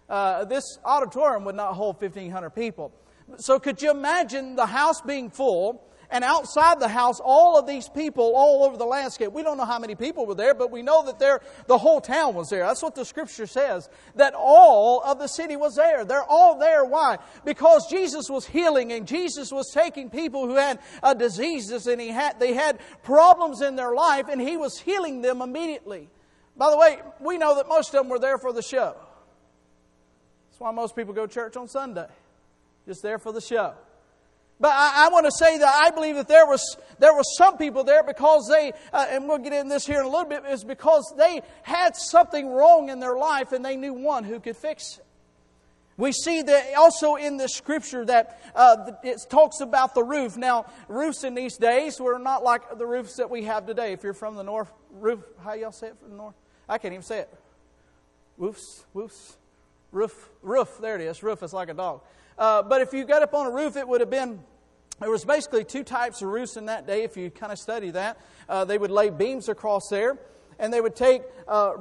Uh, 0.08 0.44
this 0.44 0.78
auditorium 0.84 1.44
would 1.44 1.56
not 1.56 1.74
hold 1.74 2.00
1,500 2.00 2.50
people. 2.50 2.92
So 3.38 3.58
could 3.58 3.82
you 3.82 3.90
imagine 3.90 4.54
the 4.54 4.66
house 4.66 5.00
being 5.00 5.30
full? 5.30 5.82
And 6.10 6.22
outside 6.22 6.78
the 6.78 6.88
house, 6.88 7.20
all 7.22 7.58
of 7.58 7.66
these 7.66 7.88
people 7.88 8.34
all 8.36 8.64
over 8.64 8.76
the 8.76 8.84
landscape. 8.84 9.32
We 9.32 9.42
don't 9.42 9.56
know 9.56 9.64
how 9.64 9.80
many 9.80 9.96
people 9.96 10.24
were 10.24 10.36
there, 10.36 10.54
but 10.54 10.70
we 10.70 10.82
know 10.82 11.04
that 11.06 11.18
there, 11.18 11.40
the 11.66 11.78
whole 11.78 12.00
town 12.00 12.34
was 12.34 12.48
there. 12.48 12.64
That's 12.64 12.82
what 12.82 12.94
the 12.94 13.04
scripture 13.04 13.46
says. 13.46 13.88
That 14.14 14.34
all 14.36 15.02
of 15.02 15.18
the 15.18 15.26
city 15.26 15.56
was 15.56 15.74
there. 15.74 16.04
They're 16.04 16.22
all 16.22 16.58
there. 16.58 16.84
Why? 16.84 17.18
Because 17.44 17.88
Jesus 17.90 18.30
was 18.30 18.46
healing 18.46 18.92
and 18.92 19.06
Jesus 19.06 19.50
was 19.50 19.70
taking 19.72 20.08
people 20.10 20.46
who 20.46 20.54
had 20.54 20.78
uh, 21.02 21.14
diseases 21.14 21.88
and 21.88 22.00
he 22.00 22.08
had, 22.08 22.38
they 22.38 22.54
had 22.54 22.78
problems 23.02 23.60
in 23.60 23.74
their 23.74 23.92
life 23.92 24.28
and 24.30 24.40
he 24.40 24.56
was 24.56 24.78
healing 24.78 25.22
them 25.22 25.42
immediately. 25.42 26.08
By 26.56 26.70
the 26.70 26.78
way, 26.78 26.98
we 27.20 27.36
know 27.36 27.56
that 27.56 27.68
most 27.68 27.88
of 27.88 28.00
them 28.00 28.08
were 28.08 28.20
there 28.20 28.38
for 28.38 28.52
the 28.52 28.62
show. 28.62 28.96
That's 30.56 30.62
why 30.62 30.70
most 30.70 30.96
people 30.96 31.12
go 31.12 31.26
to 31.26 31.34
church 31.34 31.54
on 31.58 31.68
Sunday, 31.68 32.06
just 32.86 33.02
there 33.02 33.18
for 33.18 33.30
the 33.30 33.42
show. 33.42 33.74
But 34.58 34.70
I, 34.72 35.04
I, 35.04 35.08
want 35.10 35.26
to 35.26 35.30
say 35.32 35.58
that 35.58 35.68
I 35.68 35.90
believe 35.90 36.14
that 36.14 36.28
there 36.28 36.46
was 36.46 36.78
there 36.98 37.12
was 37.12 37.36
some 37.36 37.58
people 37.58 37.84
there 37.84 38.02
because 38.02 38.48
they, 38.48 38.72
uh, 38.90 39.04
and 39.10 39.28
we'll 39.28 39.36
get 39.36 39.52
into 39.52 39.68
this 39.68 39.84
here 39.84 40.00
in 40.00 40.06
a 40.06 40.08
little 40.08 40.24
bit, 40.24 40.46
is 40.46 40.64
because 40.64 41.12
they 41.18 41.42
had 41.62 41.94
something 41.94 42.48
wrong 42.48 42.88
in 42.88 43.00
their 43.00 43.18
life 43.18 43.52
and 43.52 43.62
they 43.62 43.76
knew 43.76 43.92
one 43.92 44.24
who 44.24 44.40
could 44.40 44.56
fix 44.56 44.96
it. 44.96 45.04
We 45.98 46.12
see 46.12 46.40
that 46.40 46.74
also 46.74 47.16
in 47.16 47.36
the 47.36 47.50
scripture 47.50 48.06
that 48.06 48.40
uh, 48.54 48.92
it 49.04 49.26
talks 49.28 49.60
about 49.60 49.94
the 49.94 50.04
roof. 50.04 50.38
Now, 50.38 50.64
roofs 50.88 51.22
in 51.22 51.34
these 51.34 51.58
days 51.58 52.00
were 52.00 52.18
not 52.18 52.42
like 52.42 52.78
the 52.78 52.86
roofs 52.86 53.16
that 53.16 53.28
we 53.28 53.44
have 53.44 53.66
today. 53.66 53.92
If 53.92 54.02
you're 54.02 54.14
from 54.14 54.36
the 54.36 54.42
north, 54.42 54.72
roof, 54.90 55.20
how 55.44 55.52
y'all 55.52 55.70
say 55.70 55.88
it 55.88 55.98
from 56.00 56.12
the 56.12 56.16
north? 56.16 56.34
I 56.66 56.78
can't 56.78 56.94
even 56.94 57.04
say 57.04 57.18
it. 57.18 57.34
Roofs, 58.38 58.86
roofs, 58.94 59.36
roof, 59.96 60.28
roof. 60.42 60.78
There 60.80 60.94
it 60.94 61.00
is. 61.00 61.22
Roof 61.22 61.42
is 61.42 61.52
like 61.52 61.70
a 61.70 61.74
dog. 61.74 62.02
Uh, 62.38 62.62
but 62.62 62.82
if 62.82 62.92
you 62.92 63.04
got 63.04 63.22
up 63.22 63.32
on 63.34 63.46
a 63.46 63.50
roof, 63.50 63.76
it 63.76 63.88
would 63.88 64.00
have 64.00 64.10
been 64.10 64.40
there 65.00 65.10
was 65.10 65.24
basically 65.24 65.64
two 65.64 65.82
types 65.82 66.22
of 66.22 66.28
roofs 66.28 66.56
in 66.56 66.66
that 66.66 66.86
day, 66.86 67.02
if 67.02 67.16
you 67.16 67.30
kind 67.30 67.52
of 67.52 67.58
study 67.58 67.90
that. 67.90 68.18
Uh, 68.48 68.64
they 68.64 68.78
would 68.78 68.90
lay 68.90 69.10
beams 69.10 69.48
across 69.48 69.88
there, 69.88 70.18
and 70.58 70.72
they 70.72 70.80
would 70.80 70.96
take 70.96 71.22
uh, 71.48 71.72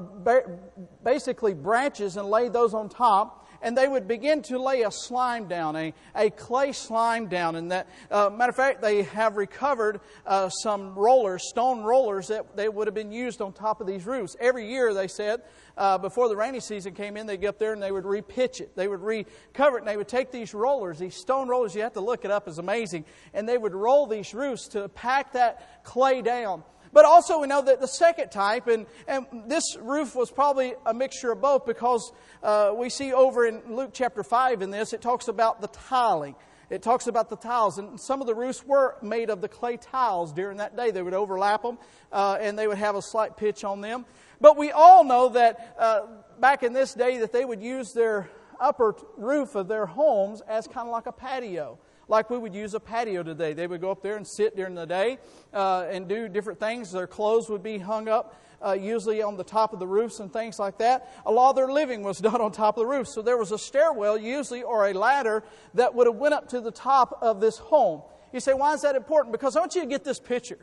basically 1.04 1.54
branches 1.54 2.18
and 2.18 2.28
lay 2.30 2.50
those 2.50 2.74
on 2.74 2.90
top 2.90 3.45
and 3.62 3.78
they 3.78 3.88
would 3.88 4.08
begin 4.08 4.42
to 4.44 4.60
lay 4.60 4.84
a 4.84 4.92
slime 4.92 5.48
down, 5.48 5.76
a, 5.76 5.94
a 6.16 6.30
clay 6.30 6.72
slime 6.72 7.28
down. 7.28 7.56
And 7.56 7.72
that, 7.72 7.88
uh, 8.12 8.30
matter 8.30 8.50
of 8.50 8.56
fact, 8.56 8.82
they 8.82 9.04
have 9.04 9.38
recovered 9.38 10.00
uh, 10.26 10.50
some 10.50 10.96
rollers, 10.96 11.48
stone 11.50 11.84
rollers 11.84 12.28
that 12.28 12.56
they 12.56 12.70
would 12.70 12.88
have 12.88 12.94
been 12.94 13.12
used 13.12 13.42
on 13.42 13.54
top 13.54 13.82
of 13.82 13.88
these 13.88 14.06
roofs. 14.06 14.36
Every 14.40 14.70
year, 14.70 14.94
they 14.94 15.08
said, 15.08 15.42
uh, 15.78 15.98
before 15.98 16.30
the 16.30 16.36
rainy 16.36 16.60
season 16.60 16.94
came 16.94 17.18
in, 17.18 17.28
they'd 17.28 17.42
get 17.42 17.50
up 17.50 17.60
there 17.60 17.74
and 17.74 17.82
they 17.82 17.92
would 17.92 18.06
repitch 18.06 18.62
it. 18.62 18.76
They 18.76 18.88
would 18.88 19.02
recover 19.02 19.78
it, 19.78 19.82
and 19.82 19.88
they 19.88 19.98
would 19.98 20.08
take 20.08 20.32
these 20.32 20.54
rollers, 20.54 21.00
these 21.00 21.16
stone 21.16 21.48
rollers. 21.48 21.76
You 21.76 21.82
have 21.82 21.94
to 21.94 22.02
look 22.02 22.24
it 22.26 22.32
up; 22.32 22.48
is 22.48 22.60
amazing. 22.60 23.06
And 23.34 23.48
they 23.48 23.58
would 23.58 23.74
roll 23.74 24.08
these 24.08 24.34
roofs 24.34 24.68
to 24.70 24.88
pack 24.90 25.34
that 25.34 25.84
clay 25.84 26.22
down. 26.22 26.64
But 26.96 27.04
also, 27.04 27.40
we 27.40 27.48
know 27.48 27.62
that 27.62 27.82
the 27.82 27.90
second 27.90 28.30
type, 28.30 28.68
and, 28.68 28.86
and 29.06 29.26
this 29.48 29.76
roof 29.82 30.16
was 30.16 30.32
probably 30.32 30.76
a 30.86 30.94
mixture 30.94 31.34
of 31.34 31.42
both 31.42 31.66
because 31.66 32.14
uh, 32.42 32.72
we 32.74 32.90
see 32.90 33.12
over 33.12 33.46
in 33.46 33.76
Luke 33.76 33.90
chapter 33.92 34.24
5 34.24 34.62
in 34.62 34.72
this, 34.72 34.94
it 34.94 35.02
talks 35.02 35.28
about 35.28 35.60
the 35.60 35.68
tiling. 35.68 36.36
It 36.70 36.82
talks 36.82 37.08
about 37.08 37.30
the 37.30 37.36
tiles, 37.36 37.80
and 37.80 38.00
some 38.00 38.22
of 38.22 38.28
the 38.28 38.34
roofs 38.34 38.66
were 38.66 38.96
made 39.02 39.30
of 39.30 39.42
the 39.42 39.50
clay 39.50 39.76
tiles 39.76 40.32
during 40.32 40.60
that 40.60 40.78
day. 40.78 40.92
They 40.92 41.02
would 41.02 41.14
overlap 41.14 41.64
them, 41.64 41.80
uh, 42.14 42.38
and 42.40 42.58
they 42.58 42.66
would 42.66 42.78
have 42.78 42.96
a 42.96 43.02
slight 43.02 43.36
pitch 43.36 43.66
on 43.66 43.82
them. 43.82 44.06
But 44.40 44.56
we 44.56 44.72
all 44.72 45.04
know 45.04 45.28
that 45.28 45.76
uh, 45.78 46.06
back 46.40 46.64
in 46.64 46.72
this 46.72 46.94
day 46.94 47.18
that 47.18 47.34
they 47.34 47.44
would 47.44 47.62
use 47.62 47.92
their 47.92 48.30
upper 48.58 48.96
roof 49.18 49.56
of 49.56 49.68
their 49.68 49.86
homes 49.86 50.42
as 50.48 50.66
kind 50.66 50.88
of 50.88 50.94
like 50.94 51.08
a 51.08 51.12
patio 51.12 51.78
like 52.08 52.30
we 52.30 52.38
would 52.38 52.54
use 52.54 52.74
a 52.74 52.80
patio 52.80 53.24
today. 53.24 53.54
They 53.54 53.68
would 53.68 53.82
go 53.82 53.92
up 53.92 54.02
there 54.02 54.18
and 54.18 54.28
sit 54.28 54.56
during 54.56 54.76
the 54.76 54.86
day 54.86 55.18
uh, 55.54 55.88
and 55.90 56.08
do 56.08 56.28
different 56.28 56.60
things. 56.60 56.92
Their 56.92 57.08
clothes 57.08 57.50
would 57.50 57.64
be 57.64 57.78
hung 57.78 58.08
up, 58.08 58.42
uh, 58.66 58.74
usually 58.74 59.22
on 59.22 59.38
the 59.38 59.44
top 59.44 59.74
of 59.74 59.80
the 59.80 59.88
roofs 59.88 60.20
and 60.20 60.32
things 60.32 60.60
like 60.60 60.78
that. 60.80 61.12
A 61.26 61.32
lot 61.32 61.52
of 61.52 61.56
their 61.56 61.72
living 61.72 62.04
was 62.04 62.18
done 62.30 62.42
on 62.42 62.52
top 62.52 62.78
of 62.78 62.82
the 62.82 62.88
roof. 62.88 63.08
So 63.08 63.22
there 63.22 63.38
was 63.38 63.52
a 63.52 63.58
stairwell, 63.58 64.18
usually, 64.18 64.64
or 64.64 64.88
a 64.88 64.94
ladder 64.94 65.44
that 65.74 65.94
would 65.94 66.08
have 66.08 66.18
went 66.18 66.34
up 66.34 66.50
to 66.50 66.62
the 66.62 66.72
top 66.72 67.18
of 67.22 67.42
this 67.42 67.58
home. 67.58 68.02
You 68.32 68.40
say, 68.40 68.54
why 68.54 68.74
is 68.74 68.82
that 68.82 68.96
important? 68.96 69.32
Because 69.32 69.56
I 69.56 69.60
want 69.60 69.76
you 69.76 69.82
to 69.82 69.88
get 69.88 70.04
this 70.04 70.20
picture. 70.20 70.60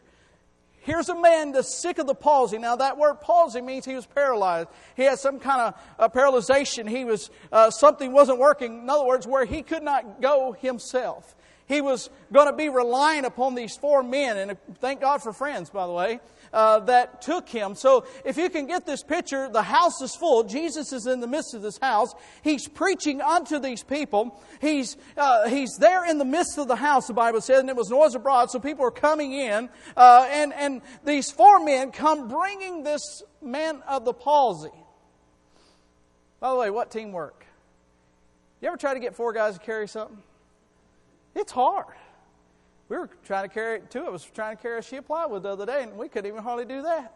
Here's 0.85 1.09
a 1.09 1.15
man 1.15 1.53
that's 1.53 1.81
sick 1.81 1.99
of 1.99 2.09
the 2.09 2.15
palsy. 2.15 2.59
Now, 2.59 2.75
that 2.75 2.99
word 2.99 3.21
palsy 3.21 3.61
means 3.61 3.85
he 3.85 3.95
was 3.95 4.05
paralyzed. 4.05 4.69
He 4.97 5.05
had 5.05 5.21
some 5.21 5.39
kind 5.39 5.61
of 5.61 5.75
uh, 5.97 6.09
paralyzation. 6.09 6.89
He 6.89 7.05
was, 7.05 7.31
uh, 7.53 7.71
something 7.71 8.13
wasn't 8.13 8.41
working. 8.41 8.83
In 8.83 8.91
other 8.91 9.07
words, 9.07 9.25
where 9.25 9.45
he 9.45 9.63
could 9.63 9.85
not 9.85 10.21
go 10.21 10.57
himself. 10.61 11.37
He 11.67 11.81
was 11.81 12.11
going 12.33 12.49
to 12.49 12.53
be 12.53 12.69
relying 12.69 13.25
upon 13.25 13.55
these 13.55 13.77
four 13.77 14.03
men, 14.03 14.37
and 14.37 14.59
thank 14.81 15.01
God 15.01 15.23
for 15.23 15.33
friends, 15.33 15.71
by 15.71 15.87
the 15.87 15.93
way, 15.93 16.21
uh, 16.53 16.81
that 16.81 17.23
took 17.23 17.49
him. 17.49 17.75
So 17.75 18.05
if 18.25 18.37
you 18.37 18.51
can 18.51 18.67
get 18.67 18.85
this 18.85 19.03
picture, 19.03 19.49
the 19.49 19.63
house 19.63 20.03
is 20.03 20.15
full. 20.15 20.45
Jesus 20.45 20.93
is 20.93 21.07
in 21.07 21.21
the 21.21 21.27
midst 21.27 21.55
of 21.55 21.63
this 21.63 21.79
house. 21.79 22.15
He's 22.43 22.69
preaching 22.69 23.21
unto 23.21 23.59
these 23.59 23.83
people. 23.83 24.41
He's, 24.61 24.97
uh, 25.17 25.49
he's 25.49 25.77
there 25.79 26.05
in 26.05 26.19
the 26.19 26.25
midst 26.25 26.59
of 26.59 26.69
the 26.69 26.77
house, 26.77 27.07
the 27.07 27.15
Bible 27.15 27.41
says, 27.41 27.61
and 27.61 27.71
it 27.71 27.77
was 27.77 27.91
noise 27.91 28.15
abroad, 28.15 28.51
so 28.51 28.59
people 28.59 28.85
are 28.85 28.91
coming 28.91 29.33
in. 29.33 29.69
Uh, 29.97 30.29
and, 30.31 30.53
and 30.53 30.83
these 31.05 31.31
four 31.31 31.61
men 31.61 31.91
come 31.91 32.29
bringing 32.29 32.83
this 32.83 33.23
man 33.41 33.83
of 33.89 34.05
the 34.05 34.13
palsy. 34.13 34.71
By 36.41 36.51
the 36.51 36.57
way, 36.57 36.71
what 36.71 36.91
teamwork? 36.91 37.47
You 38.61 38.69
ever 38.69 38.77
try 38.77 38.95
to 38.95 39.01
get 39.01 39.15
four 39.15 39.33
guys 39.33 39.55
to 39.55 39.61
carry 39.61 39.89
something? 39.89 40.23
It's 41.35 41.53
hard. 41.53 41.95
We 42.89 42.97
were 42.99 43.09
trying 43.25 43.49
to 43.49 43.55
carry, 43.55 43.81
two 43.89 44.05
of 44.07 44.15
us 44.15 44.25
trying 44.35 44.57
to 44.57 44.63
carry 44.63 44.79
a 44.79 44.83
sheet 44.83 44.99
of 44.99 45.07
plywood 45.07 45.45
the 45.45 45.51
other 45.51 45.67
day, 45.67 45.83
and 45.83 45.97
we 45.97 46.09
couldn't 46.09 46.31
even 46.31 46.43
hardly 46.43 46.67
do 46.67 46.83
that. 46.83 47.15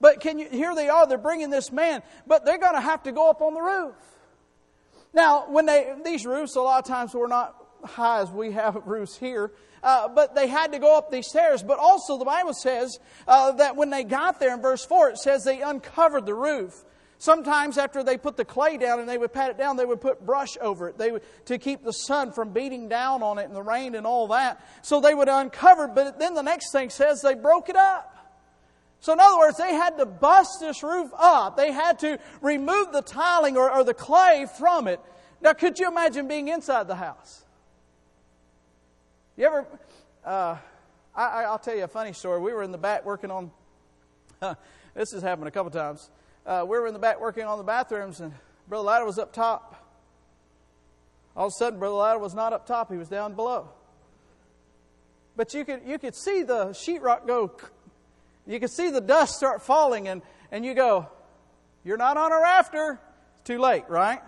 But 0.00 0.20
can 0.20 0.38
you, 0.38 0.48
here 0.48 0.74
they 0.74 0.88
are, 0.88 1.06
they're 1.06 1.18
bringing 1.18 1.50
this 1.50 1.70
man, 1.70 2.02
but 2.26 2.44
they're 2.44 2.58
going 2.58 2.74
to 2.74 2.80
have 2.80 3.02
to 3.04 3.12
go 3.12 3.28
up 3.28 3.42
on 3.42 3.54
the 3.54 3.60
roof. 3.60 3.94
Now, 5.12 5.46
when 5.48 5.66
they, 5.66 5.94
these 6.04 6.26
roofs, 6.26 6.56
a 6.56 6.60
lot 6.60 6.78
of 6.78 6.86
times 6.86 7.14
were 7.14 7.28
not 7.28 7.54
high 7.84 8.20
as 8.20 8.30
we 8.30 8.52
have 8.52 8.76
roofs 8.86 9.16
here, 9.16 9.52
uh, 9.82 10.08
but 10.08 10.34
they 10.34 10.48
had 10.48 10.72
to 10.72 10.78
go 10.78 10.96
up 10.96 11.10
these 11.10 11.28
stairs. 11.28 11.62
But 11.62 11.78
also, 11.78 12.18
the 12.18 12.24
Bible 12.24 12.54
says 12.54 12.98
uh, 13.28 13.52
that 13.52 13.76
when 13.76 13.90
they 13.90 14.04
got 14.04 14.40
there 14.40 14.54
in 14.54 14.62
verse 14.62 14.84
4, 14.84 15.10
it 15.10 15.18
says 15.18 15.44
they 15.44 15.60
uncovered 15.60 16.26
the 16.26 16.34
roof. 16.34 16.84
Sometimes 17.18 17.78
after 17.78 18.02
they 18.02 18.18
put 18.18 18.36
the 18.36 18.44
clay 18.44 18.76
down 18.76 19.00
and 19.00 19.08
they 19.08 19.18
would 19.18 19.32
pat 19.32 19.50
it 19.50 19.58
down, 19.58 19.76
they 19.76 19.84
would 19.84 20.00
put 20.00 20.26
brush 20.26 20.56
over 20.60 20.88
it. 20.88 20.98
They 20.98 21.12
would, 21.12 21.22
to 21.46 21.58
keep 21.58 21.84
the 21.84 21.92
sun 21.92 22.32
from 22.32 22.52
beating 22.52 22.88
down 22.88 23.22
on 23.22 23.38
it 23.38 23.44
and 23.44 23.54
the 23.54 23.62
rain 23.62 23.94
and 23.94 24.06
all 24.06 24.28
that. 24.28 24.64
So 24.82 25.00
they 25.00 25.14
would 25.14 25.28
uncover 25.28 25.86
it, 25.86 25.94
but 25.94 26.18
then 26.18 26.34
the 26.34 26.42
next 26.42 26.72
thing 26.72 26.90
says 26.90 27.22
they 27.22 27.34
broke 27.34 27.68
it 27.68 27.76
up. 27.76 28.10
So 29.00 29.12
in 29.12 29.20
other 29.20 29.38
words, 29.38 29.58
they 29.58 29.74
had 29.74 29.98
to 29.98 30.06
bust 30.06 30.60
this 30.60 30.82
roof 30.82 31.10
up. 31.16 31.56
They 31.56 31.72
had 31.72 31.98
to 32.00 32.18
remove 32.40 32.92
the 32.92 33.02
tiling 33.02 33.56
or, 33.56 33.70
or 33.70 33.84
the 33.84 33.94
clay 33.94 34.46
from 34.58 34.88
it. 34.88 35.00
Now 35.40 35.52
could 35.52 35.78
you 35.78 35.88
imagine 35.88 36.26
being 36.26 36.48
inside 36.48 36.88
the 36.88 36.96
house? 36.96 37.44
You 39.36 39.46
ever, 39.46 39.66
uh, 40.24 40.56
I, 41.14 41.50
will 41.50 41.58
tell 41.58 41.76
you 41.76 41.84
a 41.84 41.88
funny 41.88 42.12
story. 42.12 42.40
We 42.40 42.52
were 42.52 42.62
in 42.62 42.72
the 42.72 42.78
back 42.78 43.04
working 43.04 43.30
on, 43.30 43.50
uh, 44.40 44.54
this 44.94 45.12
has 45.12 45.22
happened 45.22 45.48
a 45.48 45.50
couple 45.50 45.70
times 45.70 46.08
uh, 46.46 46.64
we 46.66 46.78
were 46.78 46.86
in 46.86 46.92
the 46.92 46.98
back 46.98 47.20
working 47.20 47.44
on 47.44 47.58
the 47.58 47.64
bathrooms, 47.64 48.20
and 48.20 48.32
Brother 48.68 48.84
Ladder 48.84 49.04
was 49.04 49.18
up 49.18 49.32
top. 49.32 49.74
All 51.36 51.46
of 51.46 51.52
a 51.52 51.54
sudden, 51.54 51.78
Brother 51.78 51.94
Ladder 51.96 52.18
was 52.18 52.34
not 52.34 52.52
up 52.52 52.66
top, 52.66 52.90
he 52.90 52.98
was 52.98 53.08
down 53.08 53.34
below. 53.34 53.68
But 55.36 55.52
you 55.54 55.64
could, 55.64 55.82
you 55.86 55.98
could 55.98 56.14
see 56.14 56.42
the 56.42 56.66
sheetrock 56.66 57.26
go, 57.26 57.56
you 58.46 58.60
could 58.60 58.70
see 58.70 58.90
the 58.90 59.00
dust 59.00 59.36
start 59.36 59.62
falling, 59.62 60.06
and, 60.06 60.22
and 60.52 60.64
you 60.64 60.74
go, 60.74 61.08
You're 61.82 61.96
not 61.96 62.16
on 62.16 62.30
a 62.30 62.36
rafter. 62.36 63.00
It's 63.40 63.48
too 63.48 63.58
late, 63.58 63.84
right? 63.88 64.20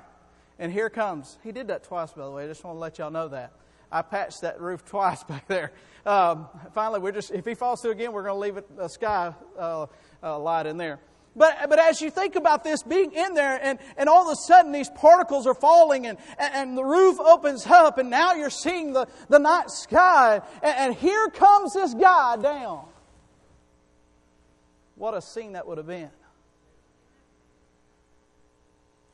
And 0.58 0.72
here 0.72 0.88
comes. 0.88 1.38
He 1.44 1.52
did 1.52 1.68
that 1.68 1.84
twice, 1.84 2.12
by 2.12 2.24
the 2.24 2.30
way. 2.30 2.44
I 2.44 2.46
just 2.48 2.64
want 2.64 2.76
to 2.76 2.80
let 2.80 2.98
y'all 2.98 3.10
know 3.10 3.28
that. 3.28 3.52
I 3.92 4.02
patched 4.02 4.40
that 4.40 4.60
roof 4.60 4.84
twice 4.86 5.22
back 5.24 5.46
there. 5.46 5.72
Um, 6.04 6.48
finally, 6.72 7.00
we're 7.00 7.12
just, 7.12 7.30
if 7.30 7.44
he 7.44 7.54
falls 7.54 7.82
through 7.82 7.92
again, 7.92 8.12
we're 8.12 8.22
going 8.22 8.34
to 8.34 8.40
leave 8.40 8.56
it, 8.56 8.66
a 8.78 8.88
sky 8.88 9.34
uh, 9.58 9.86
uh, 10.22 10.38
light 10.38 10.66
in 10.66 10.76
there. 10.76 10.98
But, 11.36 11.68
but 11.68 11.78
as 11.78 12.00
you 12.00 12.10
think 12.10 12.34
about 12.34 12.64
this 12.64 12.82
being 12.82 13.12
in 13.12 13.34
there 13.34 13.60
and, 13.62 13.78
and 13.98 14.08
all 14.08 14.26
of 14.26 14.32
a 14.32 14.36
sudden 14.36 14.72
these 14.72 14.88
particles 14.88 15.46
are 15.46 15.54
falling 15.54 16.06
and, 16.06 16.16
and 16.38 16.78
the 16.78 16.82
roof 16.82 17.20
opens 17.20 17.66
up 17.66 17.98
and 17.98 18.08
now 18.08 18.32
you're 18.32 18.48
seeing 18.48 18.94
the, 18.94 19.06
the 19.28 19.38
night 19.38 19.70
sky 19.70 20.40
and, 20.62 20.76
and 20.78 20.94
here 20.94 21.28
comes 21.28 21.74
this 21.74 21.92
guy 21.92 22.36
down. 22.36 22.86
What 24.94 25.12
a 25.12 25.20
scene 25.20 25.52
that 25.52 25.66
would 25.68 25.76
have 25.76 25.86
been. 25.86 26.08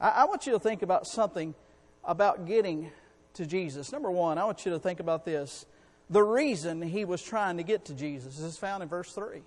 I, 0.01 0.09
I 0.09 0.25
want 0.27 0.47
you 0.47 0.53
to 0.53 0.61
think 0.61 0.83
about 0.83 1.09
something 1.09 1.57
about 2.05 2.47
getting 2.47 2.93
to 3.35 3.47
Jesus. 3.47 3.91
Number 3.91 4.13
one, 4.13 4.39
I 4.39 4.45
want 4.45 4.65
you 4.65 4.71
to 4.73 4.79
think 4.79 5.01
about 5.01 5.25
this. 5.25 5.67
The 6.09 6.23
reason 6.23 6.83
he 6.83 7.05
was 7.05 7.21
trying 7.21 7.57
to 7.57 7.65
get 7.65 7.87
to 7.87 7.95
Jesus 7.95 8.39
is 8.39 8.57
found 8.57 8.85
in 8.85 8.89
verse 8.89 9.13
3. 9.13 9.43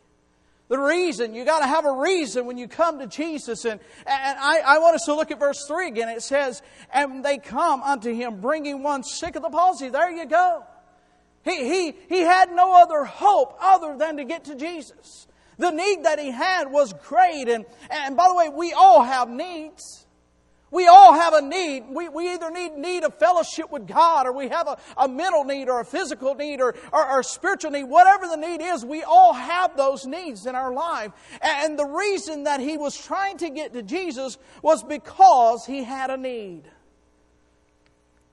The 0.68 0.80
reason, 0.80 1.36
you 1.36 1.46
got 1.46 1.60
to 1.60 1.68
have 1.68 1.86
a 1.86 1.94
reason 1.94 2.48
when 2.48 2.58
you 2.58 2.68
come 2.68 2.98
to 3.00 3.06
Jesus. 3.06 3.66
And, 3.66 3.80
and 4.08 4.40
I, 4.40 4.62
I, 4.66 4.80
want 4.80 4.96
us 4.96 5.04
to 5.06 5.14
look 5.14 5.30
at 5.30 5.40
verse 5.40 5.64
3 5.68 5.90
again. 5.90 6.10
It 6.10 6.24
says, 6.24 6.64
And 6.92 7.24
they 7.24 7.38
come 7.38 7.84
unto 7.84 8.12
him, 8.12 8.42
bringing 8.42 8.82
one 8.82 9.04
sick 9.04 9.36
of 9.36 9.44
the 9.44 9.50
palsy. 9.50 9.90
There 9.90 10.10
you 10.10 10.26
go. 10.26 10.64
He, 11.44 11.70
he, 11.70 11.96
he 12.10 12.22
had 12.22 12.52
no 12.52 12.82
other 12.82 13.06
hope 13.06 13.56
other 13.62 13.96
than 13.96 14.18
to 14.18 14.26
get 14.26 14.46
to 14.46 14.56
Jesus. 14.56 15.28
The 15.60 15.70
need 15.70 16.04
that 16.04 16.20
he 16.20 16.32
had 16.32 16.72
was 16.72 16.94
great. 16.94 17.48
And, 17.48 17.66
and 17.92 18.18
by 18.18 18.28
the 18.28 18.36
way, 18.36 18.50
we 18.50 18.74
all 18.74 19.04
have 19.04 19.30
needs. 19.30 20.05
We 20.72 20.88
all 20.88 21.14
have 21.14 21.34
a 21.34 21.42
need. 21.42 21.84
We, 21.90 22.10
we 22.10 22.34
either 22.34 22.50
need 22.50 22.76
need 22.76 23.04
of 23.04 23.14
fellowship 23.18 23.72
with 23.72 23.88
God 23.88 24.26
or 24.26 24.34
we 24.34 24.50
have 24.50 24.68
a, 24.68 24.78
a 24.98 25.08
mental 25.08 25.44
need 25.44 25.70
or 25.70 25.80
a 25.80 25.86
physical 25.86 26.34
need 26.34 26.60
or, 26.60 26.76
or, 26.92 27.12
or, 27.12 27.20
a 27.20 27.24
spiritual 27.24 27.72
need. 27.72 27.84
Whatever 27.84 28.28
the 28.28 28.36
need 28.36 28.62
is, 28.62 28.84
we 28.84 29.04
all 29.04 29.34
have 29.34 29.78
those 29.78 30.06
needs 30.06 30.46
in 30.46 30.56
our 30.56 30.74
life. 30.74 31.12
And 31.42 31.78
the 31.78 31.86
reason 31.86 32.44
that 32.44 32.60
he 32.60 32.78
was 32.78 32.98
trying 32.98 33.38
to 33.38 33.50
get 33.50 33.74
to 33.74 33.84
Jesus 33.84 34.38
was 34.62 34.84
because 34.84 35.66
he 35.66 35.84
had 35.84 36.10
a 36.10 36.18
need. 36.18 36.64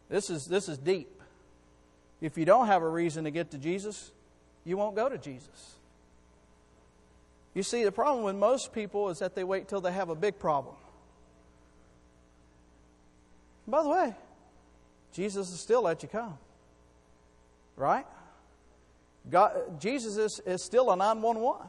This 0.08 0.30
is, 0.30 0.46
this 0.46 0.68
is 0.68 0.78
deep. 0.78 1.22
If 2.20 2.38
you 2.38 2.44
don't 2.44 2.66
have 2.66 2.82
a 2.82 2.88
reason 2.88 3.24
to 3.24 3.30
get 3.30 3.50
to 3.50 3.58
Jesus, 3.58 4.10
you 4.64 4.76
won't 4.76 4.96
go 4.96 5.08
to 5.08 5.18
Jesus. 5.18 5.76
You 7.54 7.62
see, 7.62 7.84
the 7.84 7.92
problem 7.92 8.24
with 8.24 8.36
most 8.36 8.72
people 8.72 9.10
is 9.10 9.18
that 9.18 9.34
they 9.34 9.44
wait 9.44 9.68
till 9.68 9.80
they 9.80 9.92
have 9.92 10.08
a 10.08 10.14
big 10.14 10.38
problem. 10.38 10.76
By 13.66 13.82
the 13.82 13.88
way, 13.88 14.14
Jesus 15.12 15.50
will 15.50 15.56
still 15.56 15.82
let 15.82 16.02
you 16.02 16.08
come. 16.08 16.38
Right? 17.76 18.06
God, 19.30 19.80
Jesus 19.80 20.16
is, 20.16 20.40
is 20.44 20.62
still 20.62 20.90
a 20.90 20.96
911. 20.96 21.66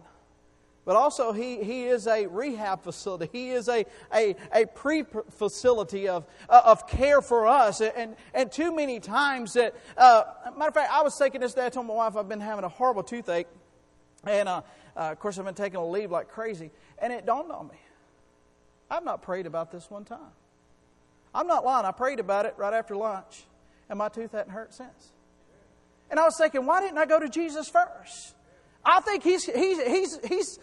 But 0.85 0.97
also, 0.97 1.31
he, 1.31 1.63
he 1.63 1.85
is 1.85 2.07
a 2.07 2.25
rehab 2.27 2.83
facility. 2.83 3.29
He 3.31 3.51
is 3.51 3.69
a, 3.69 3.85
a, 4.13 4.35
a 4.53 4.65
pre 4.65 5.05
facility 5.29 6.09
of, 6.09 6.25
uh, 6.49 6.61
of 6.65 6.87
care 6.87 7.21
for 7.21 7.47
us. 7.47 7.79
And, 7.79 8.17
and 8.33 8.51
too 8.51 8.75
many 8.75 8.99
times 8.99 9.53
that, 9.53 9.75
uh, 9.95 10.23
matter 10.57 10.67
of 10.67 10.73
fact, 10.73 10.91
I 10.91 11.01
was 11.01 11.17
taking 11.17 11.39
this 11.39 11.53
day, 11.53 11.67
I 11.67 11.69
told 11.69 11.87
my 11.87 11.93
wife 11.93 12.17
I've 12.17 12.27
been 12.27 12.41
having 12.41 12.65
a 12.65 12.69
horrible 12.69 13.03
toothache. 13.03 13.47
And 14.25 14.49
uh, 14.49 14.61
uh, 14.97 15.11
of 15.11 15.19
course, 15.19 15.37
I've 15.37 15.45
been 15.45 15.53
taking 15.53 15.79
Aleve 15.79 16.09
like 16.09 16.27
crazy. 16.27 16.69
And 16.99 17.13
it 17.13 17.25
dawned 17.25 17.51
on 17.51 17.67
me 17.67 17.77
I've 18.89 19.05
not 19.05 19.21
prayed 19.23 19.45
about 19.45 19.71
this 19.71 19.89
one 19.89 20.05
time. 20.05 20.19
I'm 21.33 21.47
not 21.47 21.65
lying. 21.65 21.85
I 21.85 21.91
prayed 21.91 22.19
about 22.19 22.45
it 22.45 22.53
right 22.57 22.73
after 22.73 22.95
lunch, 22.95 23.45
and 23.89 23.97
my 23.97 24.09
tooth 24.09 24.31
hadn't 24.31 24.51
hurt 24.51 24.73
since. 24.73 25.13
And 26.09 26.19
I 26.19 26.25
was 26.25 26.37
thinking, 26.37 26.65
why 26.65 26.81
didn't 26.81 26.97
I 26.97 27.05
go 27.05 27.19
to 27.19 27.29
Jesus 27.29 27.69
first? 27.69 28.35
I 28.85 28.99
think 29.01 29.23
he's, 29.23 29.45
he's, 29.45 29.81
he's, 29.81 30.19
he's 30.27 30.59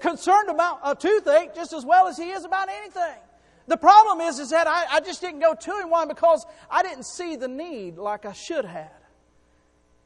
concerned 0.00 0.48
about 0.48 0.80
a 0.82 0.94
toothache 0.94 1.54
just 1.54 1.72
as 1.72 1.84
well 1.84 2.06
as 2.06 2.16
he 2.16 2.30
is 2.30 2.44
about 2.44 2.68
anything. 2.68 3.18
The 3.66 3.76
problem 3.76 4.20
is, 4.20 4.38
is 4.38 4.50
that 4.50 4.66
I, 4.66 4.96
I 4.96 5.00
just 5.00 5.20
didn't 5.20 5.40
go 5.40 5.54
to 5.54 5.70
him. 5.78 5.90
Why? 5.90 6.04
Because 6.04 6.44
I 6.70 6.82
didn't 6.82 7.04
see 7.04 7.36
the 7.36 7.48
need 7.48 7.96
like 7.96 8.26
I 8.26 8.32
should 8.32 8.64
have. 8.64 8.90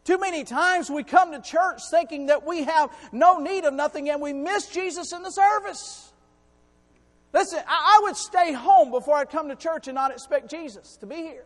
Too 0.04 0.18
many 0.18 0.44
times 0.44 0.88
we 0.90 1.02
come 1.02 1.32
to 1.32 1.40
church 1.40 1.80
thinking 1.90 2.26
that 2.26 2.46
we 2.46 2.64
have 2.64 2.90
no 3.12 3.38
need 3.38 3.64
of 3.64 3.74
nothing 3.74 4.08
and 4.08 4.22
we 4.22 4.32
miss 4.32 4.68
Jesus 4.68 5.12
in 5.12 5.22
the 5.22 5.30
service. 5.30 6.07
Listen, 7.32 7.60
I, 7.68 8.00
would 8.04 8.16
stay 8.16 8.52
home 8.52 8.90
before 8.90 9.16
I'd 9.16 9.30
come 9.30 9.48
to 9.48 9.56
church 9.56 9.86
and 9.86 9.94
not 9.94 10.10
expect 10.10 10.50
Jesus 10.50 10.96
to 11.00 11.06
be 11.06 11.16
here. 11.16 11.44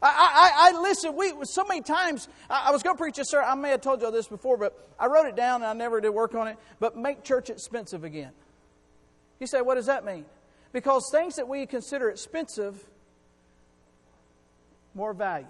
I, 0.00 0.08
I, 0.08 0.68
I 0.70 0.80
listen. 0.80 1.16
We 1.16 1.32
so 1.44 1.64
many 1.64 1.82
times. 1.82 2.28
I, 2.48 2.70
was 2.70 2.82
going 2.82 2.96
to 2.96 3.02
preach 3.02 3.18
a 3.18 3.24
sermon. 3.24 3.48
I 3.50 3.54
may 3.54 3.70
have 3.70 3.80
told 3.80 4.00
you 4.00 4.06
all 4.06 4.12
this 4.12 4.28
before, 4.28 4.56
but 4.56 4.78
I 4.98 5.06
wrote 5.06 5.26
it 5.26 5.36
down 5.36 5.62
and 5.62 5.66
I 5.66 5.72
never 5.72 6.00
did 6.00 6.10
work 6.10 6.34
on 6.34 6.48
it. 6.48 6.56
But 6.80 6.96
make 6.96 7.22
church 7.22 7.50
expensive 7.50 8.04
again. 8.04 8.32
You 9.40 9.46
say, 9.46 9.60
what 9.60 9.74
does 9.74 9.86
that 9.86 10.04
mean? 10.04 10.24
Because 10.72 11.08
things 11.10 11.36
that 11.36 11.48
we 11.48 11.66
consider 11.66 12.10
expensive, 12.10 12.82
more 14.94 15.12
value. 15.12 15.46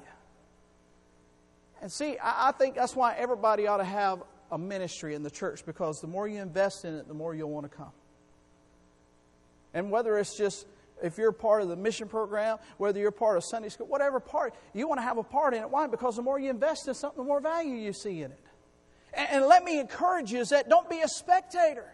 And 1.82 1.92
see, 1.92 2.18
I, 2.18 2.48
I 2.48 2.52
think 2.52 2.74
that's 2.74 2.96
why 2.96 3.14
everybody 3.14 3.66
ought 3.66 3.78
to 3.78 3.84
have 3.84 4.22
a 4.50 4.58
ministry 4.58 5.14
in 5.14 5.22
the 5.22 5.30
church 5.30 5.66
because 5.66 6.00
the 6.00 6.06
more 6.06 6.26
you 6.28 6.40
invest 6.40 6.84
in 6.84 6.94
it, 6.94 7.08
the 7.08 7.14
more 7.14 7.34
you'll 7.34 7.50
want 7.50 7.70
to 7.70 7.76
come. 7.76 7.92
And 9.76 9.90
whether 9.90 10.16
it's 10.16 10.34
just 10.34 10.66
if 11.02 11.18
you're 11.18 11.32
part 11.32 11.60
of 11.60 11.68
the 11.68 11.76
mission 11.76 12.08
program, 12.08 12.56
whether 12.78 12.98
you're 12.98 13.10
part 13.10 13.36
of 13.36 13.44
Sunday 13.44 13.68
school, 13.68 13.86
whatever 13.86 14.20
part, 14.20 14.54
you 14.72 14.88
want 14.88 15.00
to 15.00 15.02
have 15.02 15.18
a 15.18 15.22
part 15.22 15.52
in 15.52 15.62
it. 15.62 15.68
Why? 15.68 15.86
Because 15.86 16.16
the 16.16 16.22
more 16.22 16.38
you 16.38 16.48
invest 16.48 16.88
in 16.88 16.94
something, 16.94 17.22
the 17.22 17.28
more 17.28 17.42
value 17.42 17.74
you 17.74 17.92
see 17.92 18.22
in 18.22 18.32
it. 18.32 18.40
And, 19.12 19.28
and 19.32 19.44
let 19.44 19.64
me 19.64 19.78
encourage 19.78 20.32
you 20.32 20.40
is 20.40 20.48
that 20.48 20.70
don't 20.70 20.88
be 20.88 21.00
a 21.00 21.08
spectator. 21.08 21.84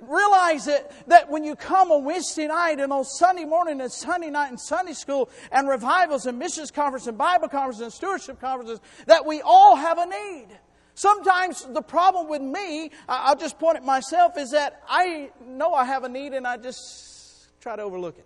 Realize 0.00 0.64
that, 0.64 0.90
that 1.06 1.30
when 1.30 1.44
you 1.44 1.54
come 1.54 1.92
on 1.92 2.04
Wednesday 2.04 2.48
night 2.48 2.80
and 2.80 2.92
on 2.92 3.04
Sunday 3.04 3.44
morning 3.44 3.80
and 3.80 3.92
Sunday 3.92 4.28
night 4.28 4.50
in 4.50 4.58
Sunday 4.58 4.92
school 4.92 5.30
and 5.52 5.68
revivals 5.68 6.26
and 6.26 6.40
missions 6.40 6.72
conference 6.72 7.06
and 7.06 7.16
Bible 7.16 7.46
conferences 7.46 7.82
and 7.82 7.92
stewardship 7.92 8.40
conferences, 8.40 8.80
that 9.06 9.24
we 9.24 9.42
all 9.42 9.76
have 9.76 9.98
a 9.98 10.06
need. 10.06 10.48
Sometimes 10.96 11.62
the 11.62 11.82
problem 11.82 12.26
with 12.26 12.40
me, 12.40 12.90
I'll 13.06 13.36
just 13.36 13.58
point 13.58 13.76
at 13.76 13.84
myself, 13.84 14.38
is 14.38 14.52
that 14.52 14.82
I 14.88 15.30
know 15.46 15.74
I 15.74 15.84
have 15.84 16.04
a 16.04 16.08
need 16.08 16.32
and 16.32 16.46
I 16.46 16.56
just 16.56 17.60
try 17.60 17.76
to 17.76 17.82
overlook 17.82 18.16
it. 18.18 18.24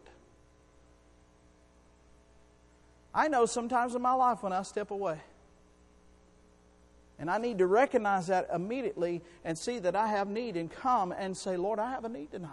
I 3.13 3.27
know 3.27 3.45
sometimes 3.45 3.97
in 3.97 4.03
my 4.03 4.13
life 4.13 4.45
when 4.45 4.53
I 4.53 4.63
step 4.63 4.93
away. 4.93 5.19
And 7.19 7.29
I 7.29 7.39
need 7.39 7.59
to 7.59 7.67
recognize 7.67 8.29
that 8.29 8.49
immediately 8.55 9.21
and 9.45 9.59
see 9.59 9.81
that 9.81 9.97
I 9.97 10.07
have 10.07 10.29
need 10.29 10.57
and 10.57 10.71
come 10.71 11.11
and 11.11 11.37
say, 11.37 11.57
Lord, 11.57 11.81
I 11.81 11.91
have 11.91 12.05
a 12.05 12.09
need 12.09 12.31
tonight. 12.31 12.51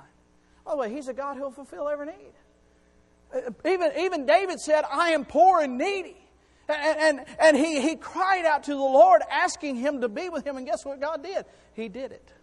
By 0.65 0.71
the 0.71 0.77
way, 0.77 0.91
He's 0.91 1.07
a 1.07 1.13
God 1.13 1.37
who'll 1.37 1.51
fulfill 1.51 1.87
every 1.87 2.07
need. 2.07 2.33
Uh, 3.35 3.51
even, 3.65 3.91
even 3.99 4.25
David 4.25 4.59
said, 4.59 4.83
I 4.91 5.11
am 5.11 5.25
poor 5.25 5.61
and 5.61 5.77
needy. 5.77 6.17
And, 6.69 6.99
and, 6.99 7.25
and 7.39 7.57
he, 7.57 7.81
he 7.81 7.95
cried 7.95 8.45
out 8.45 8.63
to 8.63 8.71
the 8.71 8.77
Lord, 8.77 9.21
asking 9.31 9.77
him 9.77 10.01
to 10.01 10.09
be 10.09 10.29
with 10.29 10.45
him. 10.45 10.57
And 10.57 10.65
guess 10.65 10.83
what 10.85 10.99
God 10.99 11.23
did? 11.23 11.45
He 11.73 11.87
did 11.87 12.11
it. 12.11 12.33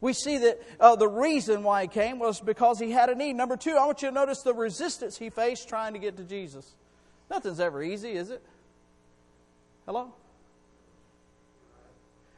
We 0.00 0.14
see 0.14 0.38
that 0.38 0.60
uh, 0.80 0.96
the 0.96 1.08
reason 1.08 1.62
why 1.62 1.82
he 1.82 1.88
came 1.88 2.18
was 2.18 2.40
because 2.40 2.80
he 2.80 2.90
had 2.90 3.08
a 3.08 3.14
need. 3.14 3.34
Number 3.34 3.56
two, 3.56 3.76
I 3.76 3.86
want 3.86 4.02
you 4.02 4.08
to 4.08 4.14
notice 4.14 4.42
the 4.42 4.54
resistance 4.54 5.16
he 5.16 5.30
faced 5.30 5.68
trying 5.68 5.92
to 5.92 6.00
get 6.00 6.16
to 6.16 6.24
Jesus. 6.24 6.68
Nothing's 7.30 7.60
ever 7.60 7.82
easy, 7.82 8.10
is 8.12 8.30
it? 8.30 8.42
Hello? 9.86 10.12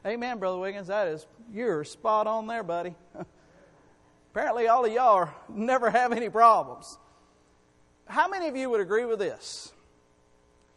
Amen, 0.07 0.39
Brother 0.39 0.59
Wiggins. 0.59 0.89
That 0.89 1.09
is, 1.09 1.27
you're 1.53 1.85
spot 1.85 2.27
on 2.27 2.47
there, 2.47 2.63
buddy. 2.63 2.95
Apparently, 4.33 4.69
all 4.69 4.85
of 4.85 4.93
y'all 4.93 5.31
never 5.49 5.89
have 5.89 6.13
any 6.13 6.29
problems. 6.29 6.99
How 8.07 8.29
many 8.29 8.49
of 8.49 8.57
you 8.57 8.69
would 8.69 8.81
agree 8.81 9.05
with 9.05 9.19
this? 9.19 9.73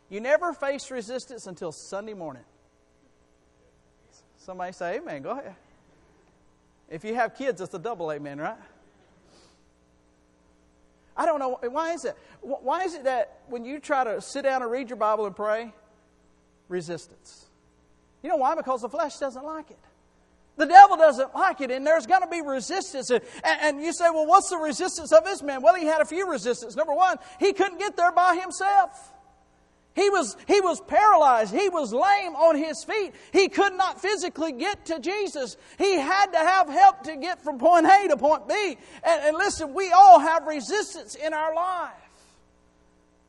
You 0.09 0.21
never 0.21 0.53
face 0.53 0.89
resistance 0.89 1.47
until 1.47 1.71
Sunday 1.71 2.13
morning. 2.13 2.43
Somebody 4.37 4.71
say 4.71 4.97
amen. 4.97 5.21
Go 5.21 5.31
ahead. 5.31 5.55
If 6.89 7.03
you 7.03 7.15
have 7.15 7.35
kids, 7.35 7.59
it's 7.59 7.73
a 7.73 7.79
double 7.79 8.11
amen, 8.11 8.39
right? 8.39 8.57
I 11.17 11.25
don't 11.25 11.39
know. 11.39 11.59
Why 11.69 11.93
is 11.93 12.05
it? 12.05 12.15
Why 12.41 12.83
is 12.83 12.93
it 12.93 13.03
that 13.05 13.39
when 13.47 13.65
you 13.65 13.79
try 13.79 14.03
to 14.03 14.21
sit 14.21 14.43
down 14.43 14.61
and 14.61 14.71
read 14.71 14.89
your 14.89 14.97
Bible 14.97 15.25
and 15.25 15.35
pray, 15.35 15.73
resistance? 16.69 17.47
You 18.21 18.29
know 18.29 18.37
why? 18.37 18.55
Because 18.55 18.81
the 18.81 18.89
flesh 18.89 19.17
doesn't 19.17 19.43
like 19.43 19.71
it. 19.71 19.79
The 20.57 20.65
devil 20.65 20.97
doesn't 20.97 21.35
like 21.35 21.61
it, 21.61 21.69
and 21.69 21.85
there's 21.85 22.07
going 22.07 22.21
to 22.21 22.27
be 22.27 22.41
resistance. 22.41 23.11
And, 23.11 23.21
and, 23.43 23.81
you 23.81 23.93
say, 23.93 24.09
well, 24.09 24.25
what's 24.25 24.49
the 24.49 24.57
resistance 24.57 25.11
of 25.11 25.23
this 25.23 25.43
man? 25.43 25.61
Well, 25.61 25.75
he 25.75 25.85
had 25.85 26.01
a 26.01 26.05
few 26.05 26.29
resistance. 26.29 26.75
Number 26.75 26.93
one, 26.93 27.17
he 27.39 27.53
couldn't 27.53 27.77
get 27.77 27.95
there 27.95 28.11
by 28.11 28.35
himself. 28.41 29.13
He 29.97 30.11
was, 30.11 30.37
he 30.45 30.61
was 30.61 30.79
paralyzed. 30.81 31.51
He 31.51 31.69
was 31.69 31.91
lame 31.91 32.35
on 32.35 32.55
his 32.55 32.83
feet. 32.83 33.13
He 33.33 33.49
could 33.49 33.73
not 33.73 33.99
physically 33.99 34.51
get 34.51 34.85
to 34.85 34.99
Jesus. 34.99 35.57
He 35.79 35.95
had 35.95 36.27
to 36.33 36.37
have 36.37 36.69
help 36.69 37.01
to 37.05 37.15
get 37.15 37.43
from 37.43 37.57
point 37.57 37.87
A 37.87 38.07
to 38.09 38.15
point 38.15 38.47
B. 38.47 38.77
And, 39.03 39.23
and 39.23 39.35
listen, 39.35 39.73
we 39.73 39.91
all 39.91 40.19
have 40.19 40.45
resistance 40.45 41.15
in 41.15 41.33
our 41.33 41.55
life. 41.55 41.93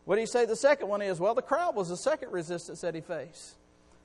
What 0.05 0.17
do 0.17 0.21
you 0.21 0.27
say 0.27 0.45
the 0.45 0.57
second 0.57 0.89
one 0.89 1.01
is? 1.01 1.19
Well, 1.19 1.35
the 1.35 1.41
crowd 1.41 1.75
was 1.75 1.89
the 1.89 1.97
second 1.97 2.33
resistance 2.33 2.83
that 2.83 2.95
he 2.95 3.01
faced. 3.01 3.55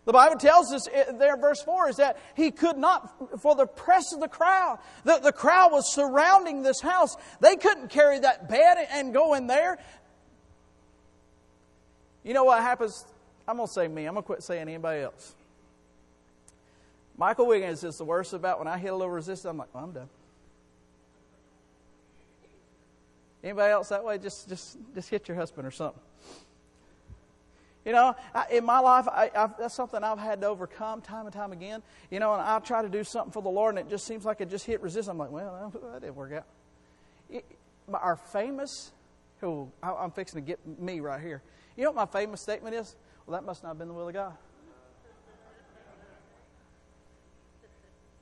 The 0.06 0.13
Bible 0.13 0.38
tells 0.38 0.71
us 0.71 0.88
there, 1.17 1.36
verse 1.36 1.62
4, 1.62 1.89
is 1.89 1.95
that 1.97 2.17
he 2.36 2.52
could 2.52 2.78
not, 2.78 3.41
for 3.41 3.56
the 3.56 3.65
press 3.65 4.13
of 4.13 4.21
the 4.21 4.28
crowd, 4.30 4.80
the, 5.04 5.19
the 5.19 5.32
crowd 5.34 5.71
was 5.71 5.93
surrounding 5.93 6.62
this 6.62 6.82
house. 6.82 7.15
They 7.41 7.58
couldn't 7.58 7.89
carry 7.89 8.19
that 8.19 8.49
bed 8.49 8.88
and 8.91 9.13
go 9.13 9.34
in 9.34 9.47
there. 9.47 9.80
You 12.23 12.33
know 12.33 12.43
what 12.43 12.62
happens? 12.62 13.05
I'm 13.47 13.57
going 13.57 13.67
to 13.67 13.73
say 13.73 13.88
me. 13.88 14.05
I'm 14.05 14.13
going 14.13 14.23
to 14.23 14.27
quit 14.27 14.43
saying 14.43 14.62
anybody 14.62 15.01
else. 15.01 15.36
Michael 17.17 17.47
Wiggins 17.47 17.83
is 17.83 17.97
the 17.97 18.05
worst 18.05 18.33
about 18.33 18.59
when 18.59 18.67
I 18.67 18.77
hit 18.77 18.91
a 18.91 18.95
little 18.95 19.12
resistance. 19.12 19.49
I'm 19.49 19.57
like, 19.57 19.73
well, 19.73 19.83
I'm 19.83 19.91
done. 19.91 20.09
Anybody 23.43 23.71
else 23.71 23.89
that 23.89 24.03
way? 24.03 24.17
Just, 24.17 24.47
just, 24.47 24.77
just 24.95 25.09
hit 25.09 25.27
your 25.27 25.36
husband 25.36 25.67
or 25.67 25.71
something. 25.71 26.01
You 27.86 27.91
know, 27.91 28.15
I, 28.33 28.45
in 28.51 28.63
my 28.63 28.79
life, 28.79 29.07
I, 29.09 29.29
I, 29.36 29.49
that's 29.59 29.75
something 29.75 30.01
I've 30.01 30.17
had 30.17 30.39
to 30.41 30.47
overcome 30.47 31.01
time 31.01 31.25
and 31.25 31.33
time 31.33 31.51
again. 31.51 31.83
You 32.09 32.21
know, 32.21 32.33
and 32.33 32.41
I 32.41 32.57
try 32.59 32.81
to 32.81 32.88
do 32.88 33.03
something 33.03 33.33
for 33.33 33.41
the 33.41 33.49
Lord, 33.49 33.75
and 33.75 33.86
it 33.86 33.89
just 33.89 34.07
seems 34.07 34.23
like 34.23 34.39
it 34.39 34.49
just 34.49 34.65
hit 34.65 34.81
resistance. 34.81 35.09
I'm 35.09 35.17
like, 35.17 35.31
well, 35.31 35.73
that 35.91 36.01
didn't 36.01 36.15
work 36.15 36.31
out. 36.31 36.45
It, 37.29 37.43
our 37.93 38.15
famous, 38.15 38.93
who 39.41 39.69
I'm 39.83 40.12
fixing 40.12 40.41
to 40.41 40.47
get 40.47 40.59
me 40.79 41.01
right 41.01 41.21
here. 41.21 41.41
You 41.75 41.83
know 41.83 41.91
what 41.91 42.13
my 42.13 42.19
famous 42.19 42.41
statement 42.41 42.75
is? 42.75 42.95
Well, 43.25 43.39
that 43.39 43.45
must 43.45 43.63
not 43.63 43.69
have 43.69 43.77
been 43.79 43.88
the 43.88 43.93
will 43.93 44.07
of 44.07 44.13
God. 44.13 44.33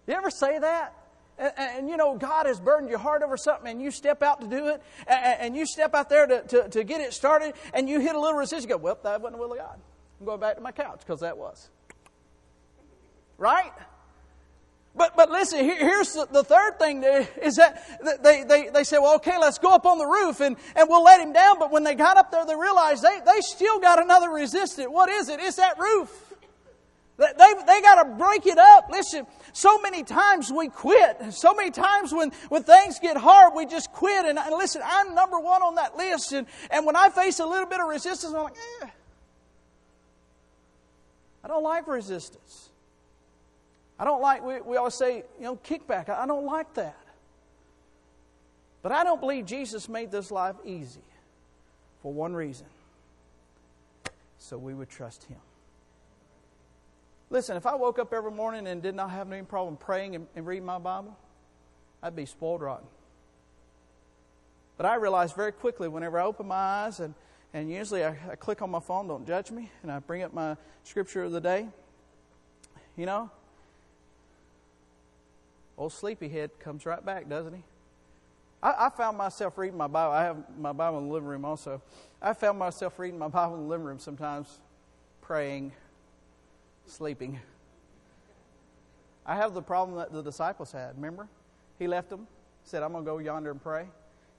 You 0.08 0.14
ever 0.16 0.30
say 0.30 0.60
that? 0.60 0.96
and, 1.42 1.54
and, 1.58 1.90
you 1.90 1.98
know, 1.98 2.16
God 2.18 2.46
has 2.46 2.60
burdened 2.60 2.90
your 2.90 3.00
heart 3.00 3.24
over 3.24 3.36
something 3.36 3.72
and 3.72 3.82
you 3.82 3.90
step 3.90 4.22
out 4.22 4.42
to 4.42 4.48
do 4.48 4.68
it 4.68 4.82
and, 5.08 5.40
and 5.40 5.56
you 5.56 5.66
step 5.66 5.96
out 5.96 6.08
there 6.08 6.28
to, 6.28 6.42
to, 6.44 6.70
to, 6.70 6.84
get 6.84 7.02
it 7.02 7.14
started 7.14 7.54
and 7.74 7.90
you 7.90 8.00
hit 8.00 8.16
a 8.16 8.20
little 8.20 8.38
resistance, 8.38 8.64
you 8.64 8.70
go, 8.70 8.78
well, 8.78 9.00
that 9.02 9.22
wasn't 9.22 9.38
the 9.38 9.42
will 9.42 9.54
of 9.54 9.58
God. 9.58 9.80
I'm 10.20 10.26
going 10.26 10.40
back 10.40 10.56
to 10.56 10.62
my 10.62 10.72
couch 10.72 11.00
because 11.00 11.22
that 11.22 11.38
was. 11.38 11.70
Right? 13.38 13.72
But, 14.94 15.16
but 15.16 15.32
listen, 15.32 15.60
here, 15.60 15.78
here's 15.78 16.14
the, 16.14 16.28
the, 16.30 16.44
third 16.44 16.78
thing 16.78 17.02
is 17.42 17.56
that 17.56 18.22
they, 18.22 18.44
they, 18.44 18.70
they 18.70 18.84
say, 18.84 18.98
well, 19.00 19.16
okay, 19.16 19.38
let's 19.38 19.58
go 19.58 19.74
up 19.74 19.86
on 19.86 19.98
the 19.98 20.06
roof 20.06 20.42
and, 20.42 20.58
and 20.76 20.90
we'll 20.90 21.04
let 21.04 21.22
him 21.22 21.32
down. 21.32 21.60
But 21.60 21.72
when 21.72 21.84
they 21.84 21.96
got 21.96 22.18
up 22.18 22.30
there, 22.30 22.46
they 22.46 22.56
realized 22.56 23.02
they, 23.02 23.20
they 23.26 23.40
still 23.40 23.80
got 23.80 24.02
another 24.02 24.30
resistance. 24.30 24.90
What 24.90 25.10
is 25.10 25.30
it? 25.30 25.40
It's 25.40 25.56
that 25.56 25.80
roof. 25.80 26.34
They, 27.18 27.54
they 27.68 27.82
got 27.82 28.04
to 28.04 28.16
break 28.16 28.46
it 28.48 28.58
up. 28.58 28.90
Listen, 28.92 29.28
so 29.54 29.80
many 29.80 30.04
times 30.04 30.52
we 30.52 30.68
quit. 30.70 31.34
So 31.34 31.54
many 31.54 31.70
times 31.70 32.12
when, 32.12 32.32
when 32.50 32.64
things 32.64 33.00
get 33.00 33.16
hard, 33.16 33.54
we 33.56 33.66
just 33.66 33.92
quit. 33.92 34.26
And, 34.26 34.40
and 34.40 34.56
listen, 34.56 34.82
I'm 34.84 35.14
number 35.14 35.40
one 35.40 35.62
on 35.62 35.76
that 35.76 35.96
list. 35.96 36.34
And, 36.34 36.48
and 36.70 36.86
when 36.86 36.96
I 36.96 37.10
face 37.10 37.40
a 37.40 37.46
little 37.46 37.68
bit 37.68 37.80
of 37.80 37.88
resistance, 37.88 38.34
I'm 38.34 38.44
like, 38.44 38.58
eh. 38.82 38.88
I 41.44 41.48
don't 41.48 41.64
like 41.64 41.88
resistance. 41.88 42.71
I 44.02 44.04
don't 44.04 44.20
like, 44.20 44.44
we, 44.44 44.60
we 44.62 44.78
always 44.78 44.96
say, 44.96 45.18
you 45.38 45.44
know, 45.44 45.58
kickback. 45.58 46.10
I, 46.10 46.24
I 46.24 46.26
don't 46.26 46.48
like 46.48 46.74
that. 46.74 46.98
But 48.82 48.92
I 48.92 49.04
don't 49.04 49.20
believe 49.20 49.46
Jesus 49.46 49.88
made 49.88 50.10
this 50.10 50.32
life 50.32 50.56
easy 50.66 51.04
for 52.02 52.12
one 52.12 52.34
reason 52.34 52.66
so 54.40 54.58
we 54.58 54.74
would 54.74 54.90
trust 54.90 55.26
Him. 55.26 55.38
Listen, 57.30 57.56
if 57.56 57.68
I 57.68 57.76
woke 57.76 58.00
up 58.00 58.12
every 58.12 58.32
morning 58.32 58.66
and 58.66 58.82
did 58.82 58.96
not 58.96 59.12
have 59.12 59.32
any 59.32 59.44
problem 59.44 59.78
praying 59.78 60.16
and, 60.16 60.26
and 60.36 60.48
reading 60.48 60.66
my 60.66 60.80
Bible, 60.80 61.16
I'd 62.02 62.16
be 62.16 62.26
spoiled 62.26 62.62
rotten. 62.62 62.88
But 64.78 64.88
I 64.88 64.96
realized 64.96 65.36
very 65.36 65.52
quickly 65.52 65.88
whenever 65.88 66.20
I 66.20 66.24
open 66.24 66.48
my 66.48 66.56
eyes, 66.56 67.02
and, 67.02 67.14
and 67.54 67.72
usually 67.72 68.04
I, 68.04 68.18
I 68.32 68.36
click 68.36 68.64
on 68.64 68.72
my 68.72 68.80
phone, 68.80 69.08
don't 69.08 69.28
judge 69.28 69.52
me, 69.52 69.70
and 69.84 69.92
I 69.92 70.00
bring 70.00 70.24
up 70.24 70.34
my 70.34 70.58
scripture 70.84 71.22
of 71.22 71.32
the 71.32 71.40
day, 71.40 71.68
you 72.98 73.06
know, 73.06 73.30
Old 75.82 75.92
sleepyhead 75.92 76.60
comes 76.60 76.86
right 76.86 77.04
back, 77.04 77.28
doesn't 77.28 77.56
he? 77.56 77.64
I, 78.62 78.86
I, 78.86 78.90
found 78.92 79.18
myself 79.18 79.58
reading 79.58 79.80
my 79.80 79.88
Bible. 79.88 80.14
I 80.14 80.26
have 80.26 80.38
my 80.60 80.74
Bible 80.74 81.00
in 81.00 81.08
the 81.08 81.12
living 81.12 81.28
room 81.28 81.44
also. 81.44 81.82
I 82.22 82.34
found 82.34 82.60
myself 82.60 83.00
reading 83.00 83.18
my 83.18 83.30
Bible 83.30 83.56
in 83.56 83.64
the 83.64 83.68
living 83.68 83.88
room 83.88 83.98
sometimes, 83.98 84.60
praying, 85.22 85.72
sleeping. 86.86 87.40
I 89.26 89.36
have 89.36 89.56
the 89.56 89.62
problem 89.64 89.98
that 89.98 90.14
the 90.14 90.22
disciples 90.22 90.72
had. 90.72 90.98
Remember? 90.98 91.28
He 91.80 91.88
left 91.88 92.12
them, 92.12 92.28
said, 92.64 92.84
I'm 92.84 92.92
going 92.92 93.04
to 93.04 93.10
go 93.10 93.18
yonder 93.18 93.50
and 93.50 93.60
pray. 93.60 93.88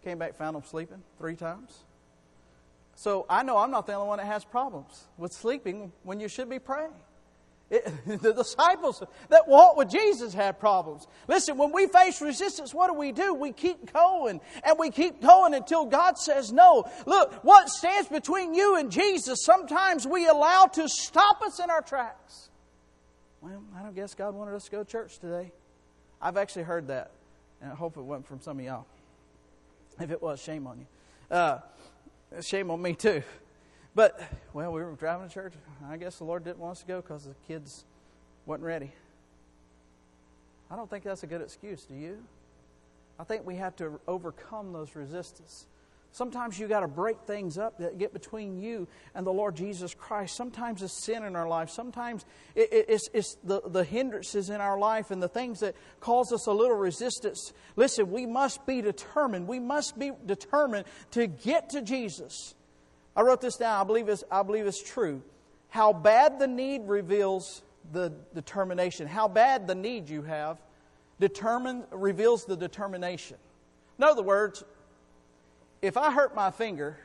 Came 0.05 0.19
back, 0.19 0.37
found 0.37 0.55
them 0.55 0.63
sleeping 0.65 1.03
three 1.19 1.35
times. 1.35 1.77
So 2.95 3.27
I 3.29 3.43
know 3.43 3.59
I'm 3.59 3.73
not 3.73 3.89
the 3.89 3.95
only 3.95 4.07
one 4.07 4.19
that 4.19 4.27
has 4.27 4.45
problems 4.45 5.07
with 5.19 5.33
sleeping 5.33 5.91
when 6.05 6.21
you 6.21 6.29
should 6.29 6.49
be 6.49 6.61
praying. 6.61 6.93
It, 7.73 7.91
the 8.23 8.35
disciples 8.35 9.03
that 9.31 9.49
walked 9.49 9.79
with 9.79 9.89
Jesus 9.89 10.35
had 10.35 10.61
problems. 10.61 11.07
Listen, 11.27 11.57
when 11.57 11.73
we 11.73 11.87
face 11.87 12.21
resistance, 12.21 12.75
what 12.75 12.89
do 12.89 12.93
we 12.93 13.13
do? 13.13 13.33
We 13.33 13.51
keep 13.53 13.93
going 13.95 14.43
and 14.63 14.79
we 14.79 14.91
keep 14.91 15.23
going 15.23 15.55
until 15.55 15.87
God 15.87 16.19
says 16.19 16.53
no. 16.53 16.85
Look, 17.07 17.33
what 17.43 17.71
stands 17.71 18.11
between 18.11 18.55
you 18.55 18.77
and 18.77 18.93
Jesus, 18.93 19.43
sometimes 19.43 20.07
we 20.07 20.29
allow 20.29 20.67
to 20.67 20.87
stop 20.87 21.41
us 21.41 21.59
in 21.61 21.71
our 21.71 21.81
tracks. 21.81 22.51
Well, 23.41 23.63
I 23.75 23.83
don't 23.83 23.95
guess 23.95 24.15
God 24.15 24.35
wanted 24.35 24.55
us 24.55 24.67
to 24.67 24.71
go 24.71 24.85
to 24.85 24.89
church 24.89 25.19
today. 25.19 25.51
I've 26.21 26.37
actually 26.37 26.65
heard 26.65 26.89
that, 26.89 27.11
and 27.63 27.73
I 27.73 27.75
hope 27.75 27.97
it 27.97 28.03
wasn't 28.03 28.27
from 28.27 28.41
some 28.43 28.59
of 28.59 28.65
y'all. 28.65 28.87
If 29.99 30.11
it 30.11 30.23
was, 30.23 30.41
shame 30.41 30.67
on 30.67 30.79
you. 30.79 30.87
Uh, 31.35 31.59
shame 32.43 32.71
on 32.71 32.83
me 32.83 32.95
too. 32.95 33.23
But, 33.95 34.21
well, 34.55 34.73
we 34.73 34.83
were 34.83 34.93
driving 34.93 35.29
to 35.29 35.35
church. 35.35 35.53
I 35.89 35.97
guess 35.99 36.17
the 36.17 36.25
Lord 36.25 36.45
didn't 36.45 36.59
want 36.59 36.73
us 36.73 36.81
to 36.81 36.87
go 36.87 37.01
because 37.01 37.25
the 37.25 37.35
kids 37.47 37.85
wasn't 38.47 38.65
ready. 38.65 38.93
I 40.71 40.77
don't 40.77 40.89
think 40.89 41.05
that's 41.05 41.23
a 41.23 41.27
good 41.27 41.43
excuse, 41.43 41.85
do 41.85 41.95
you? 41.95 42.19
I 43.19 43.25
think 43.25 43.47
we 43.47 43.57
have 43.57 43.77
to 43.77 44.01
overcome 44.09 44.73
those 44.73 44.97
resistance. 44.97 45.67
Sometimes 46.13 46.59
you 46.59 46.69
got 46.69 46.81
to 46.81 46.89
break 46.89 47.21
things 47.27 47.57
up 47.57 47.79
that 47.79 47.99
get 47.99 48.13
between 48.13 48.61
you 48.61 48.87
and 49.15 49.27
the 49.27 49.33
Lord 49.33 49.57
Jesus 49.57 49.95
Christ. 49.95 50.37
Sometimes 50.37 50.83
it's 50.83 51.05
sin 51.05 51.25
in 51.25 51.37
our 51.37 51.49
life. 51.49 51.71
Sometimes 51.71 52.25
it's, 52.55 53.09
it's 53.15 53.37
the, 53.45 53.63
the 53.65 53.85
hindrances 53.85 54.51
in 54.51 54.61
our 54.61 54.79
life 54.79 55.11
and 55.11 55.23
the 55.23 55.29
things 55.29 55.61
that 55.61 55.75
cause 56.01 56.31
us 56.33 56.47
a 56.47 56.53
little 56.53 56.77
resistance. 56.77 57.53
Listen, 57.77 58.11
we 58.11 58.27
must 58.27 58.67
be 58.67 58.83
determined. 58.83 59.47
We 59.47 59.59
must 59.59 59.99
be 59.99 60.13
determined 60.27 60.85
to 61.13 61.27
get 61.27 61.71
to 61.71 61.81
Jesus. 61.81 62.55
I 63.15 63.23
wrote 63.23 63.41
this 63.41 63.57
down. 63.57 63.81
I 63.81 63.85
believe 63.85 64.09
it's, 64.09 64.25
I 64.31 64.43
believe 64.43 64.67
it's 64.67 64.83
true. 64.83 65.23
How 65.69 65.93
bad 65.93 66.39
the 66.39 66.47
need 66.47 66.83
reveals 66.87 67.63
the 67.93 68.13
determination. 68.35 69.07
How 69.07 69.29
bad 69.29 69.67
the 69.67 69.75
need 69.75 70.09
you 70.09 70.23
have 70.23 70.59
determine, 71.21 71.85
reveals 71.91 72.45
the 72.45 72.57
determination. 72.57 73.37
In 73.99 74.05
other 74.05 74.23
words, 74.23 74.65
if 75.81 75.97
I 75.97 76.11
hurt 76.11 76.35
my 76.35 76.51
finger, 76.51 76.97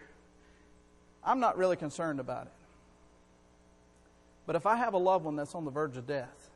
I'm 1.24 1.40
not 1.40 1.58
really 1.58 1.76
concerned 1.76 2.20
about 2.20 2.48
it. 2.48 2.54
But 4.46 4.56
if 4.56 4.66
I 4.66 4.76
have 4.78 4.94
a 4.94 4.98
loved 4.98 5.26
one 5.26 5.36
that's 5.36 5.56
on 5.56 5.66
the 5.66 5.72
verge 5.72 5.98
of 5.98 6.08
death, 6.08 6.50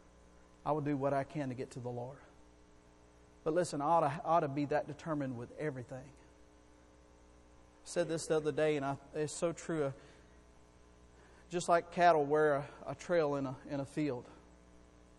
I 0.65 0.71
will 0.71 0.81
do 0.81 0.95
what 0.95 1.13
I 1.13 1.23
can 1.23 1.49
to 1.49 1.55
get 1.55 1.71
to 1.71 1.79
the 1.79 1.89
Lord. 1.89 2.17
But 3.43 3.53
listen, 3.53 3.81
I 3.81 3.85
ought 3.85 3.99
to, 4.01 4.21
ought 4.23 4.39
to 4.41 4.47
be 4.47 4.65
that 4.65 4.87
determined 4.87 5.37
with 5.37 5.49
everything 5.59 6.03
said 7.91 8.08
this 8.08 8.27
the 8.27 8.38
other 8.38 8.54
day, 8.54 8.77
and 8.77 8.86
I, 8.86 8.95
it's 9.13 9.34
so 9.34 9.51
true. 9.51 9.91
Just 11.49 11.67
like 11.67 11.91
cattle 11.91 12.23
wear 12.23 12.56
a, 12.56 12.65
a 12.88 12.95
trail 12.95 13.36
in 13.36 13.45
a, 13.45 13.56
in 13.69 13.82
a 13.82 13.86
field, 13.86 14.23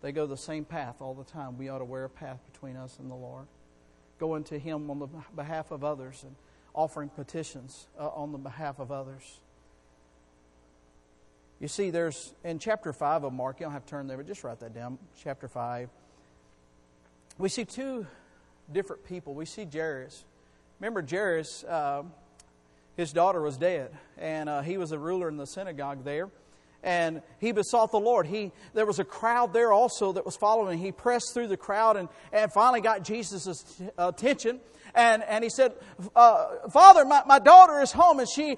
they 0.00 0.11
go 0.11 0.26
the 0.26 0.38
same 0.38 0.64
path 0.64 1.02
all 1.02 1.12
the 1.12 1.24
time. 1.24 1.58
We 1.58 1.68
ought 1.68 1.78
to 1.78 1.85
wear 1.85 2.04
a 2.04 2.08
path 2.08 2.38
between 2.50 2.76
us 2.76 2.98
and 2.98 3.11
the 3.11 3.14
Lord. 3.14 3.46
Going 4.18 4.42
to 4.44 4.58
Him 4.58 4.90
on 4.90 5.00
the 5.00 5.08
behalf 5.37 5.70
of 5.70 5.85
others 5.85 6.22
and 6.22 6.35
offering 6.74 7.11
petitions 7.11 7.88
uh, 8.00 8.08
on 8.08 8.32
the 8.32 8.38
behalf 8.38 8.78
of 8.78 8.90
others. 8.90 9.40
You 11.61 11.68
see, 11.68 11.90
there's 11.90 12.32
in 12.42 12.58
chapter 12.58 12.94
5 12.94 13.24
of 13.24 13.35
Mark, 13.35 13.61
you 13.61 13.66
don't 13.66 13.72
have 13.74 13.85
to 13.85 13.90
turn 13.90 14.06
there, 14.06 14.16
but 14.16 14.26
just 14.26 14.44
write 14.44 14.61
that 14.61 14.74
down. 14.74 14.98
Chapter 15.22 15.46
5. 15.46 15.90
We 17.37 17.50
see 17.50 17.66
two 17.66 18.06
different 18.72 19.04
people. 19.04 19.35
We 19.35 19.44
see 19.44 19.66
Jairus. 19.70 20.24
Remember, 20.80 21.04
Jairus, 21.08 21.64
uh, 21.64 22.04
his 22.96 23.12
daughter 23.12 23.40
was 23.40 23.57
dead, 23.57 23.90
and 24.18 24.48
uh, 24.48 24.62
he 24.62 24.76
was 24.76 24.92
a 24.92 24.98
ruler 24.98 25.28
in 25.28 25.37
the 25.37 25.46
synagogue 25.46 26.05
there. 26.05 26.31
And 26.85 27.22
he 27.38 27.52
besought 27.52 27.92
the 27.92 28.00
Lord. 28.00 28.26
He, 28.26 28.50
there 28.74 28.87
was 28.87 28.98
a 28.98 29.05
crowd 29.05 29.52
there 29.52 29.72
also 29.72 30.12
that 30.12 30.26
was 30.26 30.37
following. 30.37 30.78
He 30.78 30.90
pressed 30.90 31.33
through 31.33 31.46
the 31.46 31.57
crowd 31.57 31.96
and, 31.96 32.09
and 32.33 32.52
finally 32.52 32.81
got 32.81 33.05
Jesus' 33.05 33.81
attention. 33.96 34.59
And, 34.94 35.22
and 35.22 35.44
he 35.44 35.50
said, 35.50 35.74
uh, 36.16 36.68
Father, 36.70 37.05
my, 37.05 37.22
my 37.24 37.38
daughter 37.38 37.81
is 37.81 37.92
home 37.92 38.18
and 38.18 38.28
she 38.28 38.57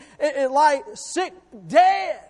like 0.50 0.84
sick, 0.94 1.34
dead. 1.66 2.20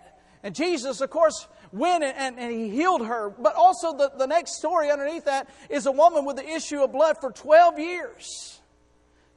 And 0.43 0.53
Jesus, 0.53 0.99
of 0.99 1.09
course, 1.09 1.47
went 1.71 2.03
and, 2.03 2.15
and, 2.17 2.39
and, 2.39 2.51
he 2.51 2.69
healed 2.69 3.05
her. 3.05 3.29
But 3.29 3.55
also, 3.55 3.97
the, 3.97 4.11
the 4.15 4.27
next 4.27 4.57
story 4.57 4.91
underneath 4.91 5.25
that 5.25 5.49
is 5.69 5.85
a 5.85 5.91
woman 5.91 6.25
with 6.25 6.35
the 6.35 6.47
issue 6.47 6.83
of 6.83 6.91
blood 6.91 7.17
for 7.19 7.31
12 7.31 7.79
years. 7.79 8.54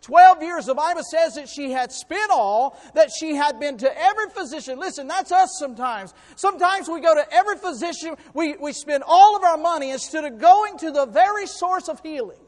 12 0.03 0.43
years, 0.43 0.67
the 0.67 0.75
Bible 0.75 1.03
says 1.03 1.35
that 1.35 1.49
she 1.49 1.73
had 1.73 1.91
spent 1.91 2.31
all, 2.31 2.79
that 2.95 3.11
she 3.19 3.35
had 3.35 3.59
been 3.59 3.77
to 3.79 4.03
every 4.03 4.31
physician. 4.31 4.79
Listen, 4.79 5.09
that's 5.09 5.33
us 5.33 5.57
sometimes. 5.59 6.15
Sometimes 6.37 6.89
we 6.89 7.01
go 7.01 7.15
to 7.15 7.33
every 7.33 7.57
physician, 7.57 8.17
we, 8.33 8.57
we 8.57 8.73
spend 8.73 9.03
all 9.07 9.37
of 9.37 9.43
our 9.43 9.57
money 9.57 9.91
instead 9.91 10.25
of 10.25 10.39
going 10.39 10.79
to 10.79 10.93
the 10.93 11.07
very 11.07 11.47
source 11.47 11.89
of 11.89 12.01
healing. 12.01 12.39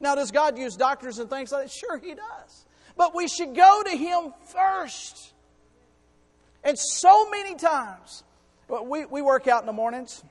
Now, 0.00 0.14
does 0.16 0.32
God 0.32 0.58
use 0.58 0.76
doctors 0.76 1.18
and 1.18 1.30
things 1.30 1.52
like 1.52 1.64
that? 1.64 1.70
Sure, 1.72 1.96
He 1.96 2.14
does. 2.14 2.66
But 2.96 3.14
we 3.14 3.28
should 3.28 3.54
go 3.54 3.82
to 3.84 3.96
Him 3.96 4.34
first. 4.52 5.32
And 6.64 6.78
so 6.78 7.30
many 7.30 7.54
times, 7.54 8.24
we, 8.68 9.04
we 9.04 9.22
work 9.22 9.46
out 9.46 9.62
in 9.62 9.66
the 9.66 9.72
mornings 9.72 10.24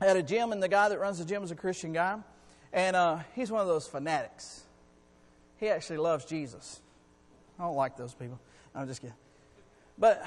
at 0.00 0.16
a 0.16 0.22
gym, 0.22 0.52
and 0.52 0.62
the 0.62 0.68
guy 0.68 0.90
that 0.90 1.00
runs 1.00 1.18
the 1.18 1.24
gym 1.24 1.42
is 1.42 1.50
a 1.50 1.56
Christian 1.56 1.92
guy. 1.92 2.18
And 2.72 2.94
uh, 2.94 3.20
he's 3.34 3.50
one 3.50 3.62
of 3.62 3.66
those 3.66 3.86
fanatics 3.86 4.59
he 5.60 5.68
actually 5.68 5.98
loves 5.98 6.24
Jesus. 6.24 6.80
I 7.58 7.64
don't 7.64 7.76
like 7.76 7.96
those 7.96 8.14
people. 8.14 8.40
I'm 8.74 8.88
just 8.88 9.02
kidding. 9.02 9.14
But 9.98 10.24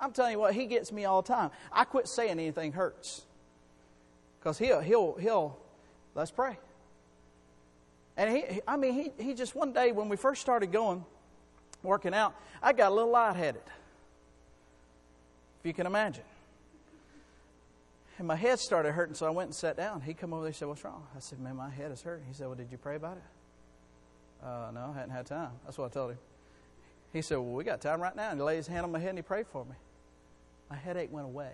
I'm 0.00 0.12
telling 0.12 0.32
you 0.32 0.40
what, 0.40 0.52
he 0.52 0.66
gets 0.66 0.90
me 0.90 1.04
all 1.04 1.22
the 1.22 1.28
time. 1.28 1.50
I 1.72 1.84
quit 1.84 2.08
saying 2.08 2.32
anything 2.32 2.72
hurts. 2.72 3.22
Because 4.40 4.58
he'll, 4.58 4.80
he'll, 4.80 5.14
he'll, 5.14 5.56
let's 6.16 6.32
pray. 6.32 6.58
And 8.16 8.36
he, 8.36 8.60
I 8.66 8.76
mean, 8.76 8.92
he, 8.92 9.22
he 9.22 9.34
just 9.34 9.54
one 9.54 9.72
day 9.72 9.92
when 9.92 10.08
we 10.08 10.16
first 10.16 10.40
started 10.40 10.72
going, 10.72 11.04
working 11.84 12.12
out, 12.12 12.34
I 12.60 12.72
got 12.72 12.90
a 12.90 12.94
little 12.94 13.10
lightheaded. 13.10 13.62
If 15.60 15.66
you 15.66 15.72
can 15.72 15.86
imagine. 15.86 16.24
and 18.18 18.26
my 18.26 18.34
head 18.34 18.58
started 18.58 18.92
hurting, 18.92 19.14
so 19.14 19.26
I 19.26 19.30
went 19.30 19.46
and 19.46 19.54
sat 19.54 19.76
down. 19.76 20.00
He 20.00 20.12
come 20.12 20.32
over 20.32 20.42
there 20.42 20.48
and 20.48 20.56
said, 20.56 20.66
What's 20.66 20.82
wrong? 20.84 21.06
I 21.16 21.20
said, 21.20 21.38
Man, 21.38 21.54
my 21.54 21.70
head 21.70 21.92
is 21.92 22.02
hurting. 22.02 22.26
He 22.26 22.34
said, 22.34 22.48
Well, 22.48 22.56
did 22.56 22.72
you 22.72 22.78
pray 22.78 22.96
about 22.96 23.18
it? 23.18 23.22
Uh, 24.44 24.70
no, 24.74 24.92
I 24.92 24.98
hadn't 24.98 25.14
had 25.14 25.26
time. 25.26 25.50
That's 25.64 25.78
what 25.78 25.86
I 25.86 25.88
told 25.88 26.10
him. 26.12 26.18
He 27.12 27.22
said, 27.22 27.36
Well, 27.36 27.52
we 27.52 27.64
got 27.64 27.80
time 27.80 28.00
right 28.00 28.14
now. 28.14 28.30
And 28.30 28.40
he 28.40 28.44
laid 28.44 28.56
his 28.56 28.66
hand 28.66 28.84
on 28.84 28.92
my 28.92 28.98
head 28.98 29.10
and 29.10 29.18
he 29.18 29.22
prayed 29.22 29.46
for 29.46 29.64
me. 29.64 29.74
My 30.70 30.76
headache 30.76 31.12
went 31.12 31.26
away. 31.26 31.50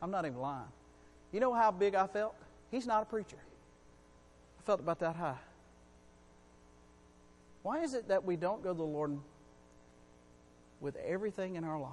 I'm 0.00 0.10
not 0.10 0.24
even 0.26 0.38
lying. 0.38 0.68
You 1.32 1.40
know 1.40 1.54
how 1.54 1.70
big 1.70 1.94
I 1.94 2.06
felt? 2.06 2.34
He's 2.70 2.86
not 2.86 3.02
a 3.02 3.06
preacher. 3.06 3.38
I 4.58 4.62
felt 4.64 4.80
about 4.80 4.98
that 5.00 5.16
high. 5.16 5.38
Why 7.62 7.82
is 7.82 7.94
it 7.94 8.08
that 8.08 8.24
we 8.24 8.36
don't 8.36 8.62
go 8.62 8.72
to 8.72 8.76
the 8.76 8.82
Lord 8.82 9.18
with 10.80 10.96
everything 10.96 11.56
in 11.56 11.64
our 11.64 11.78
life? 11.78 11.92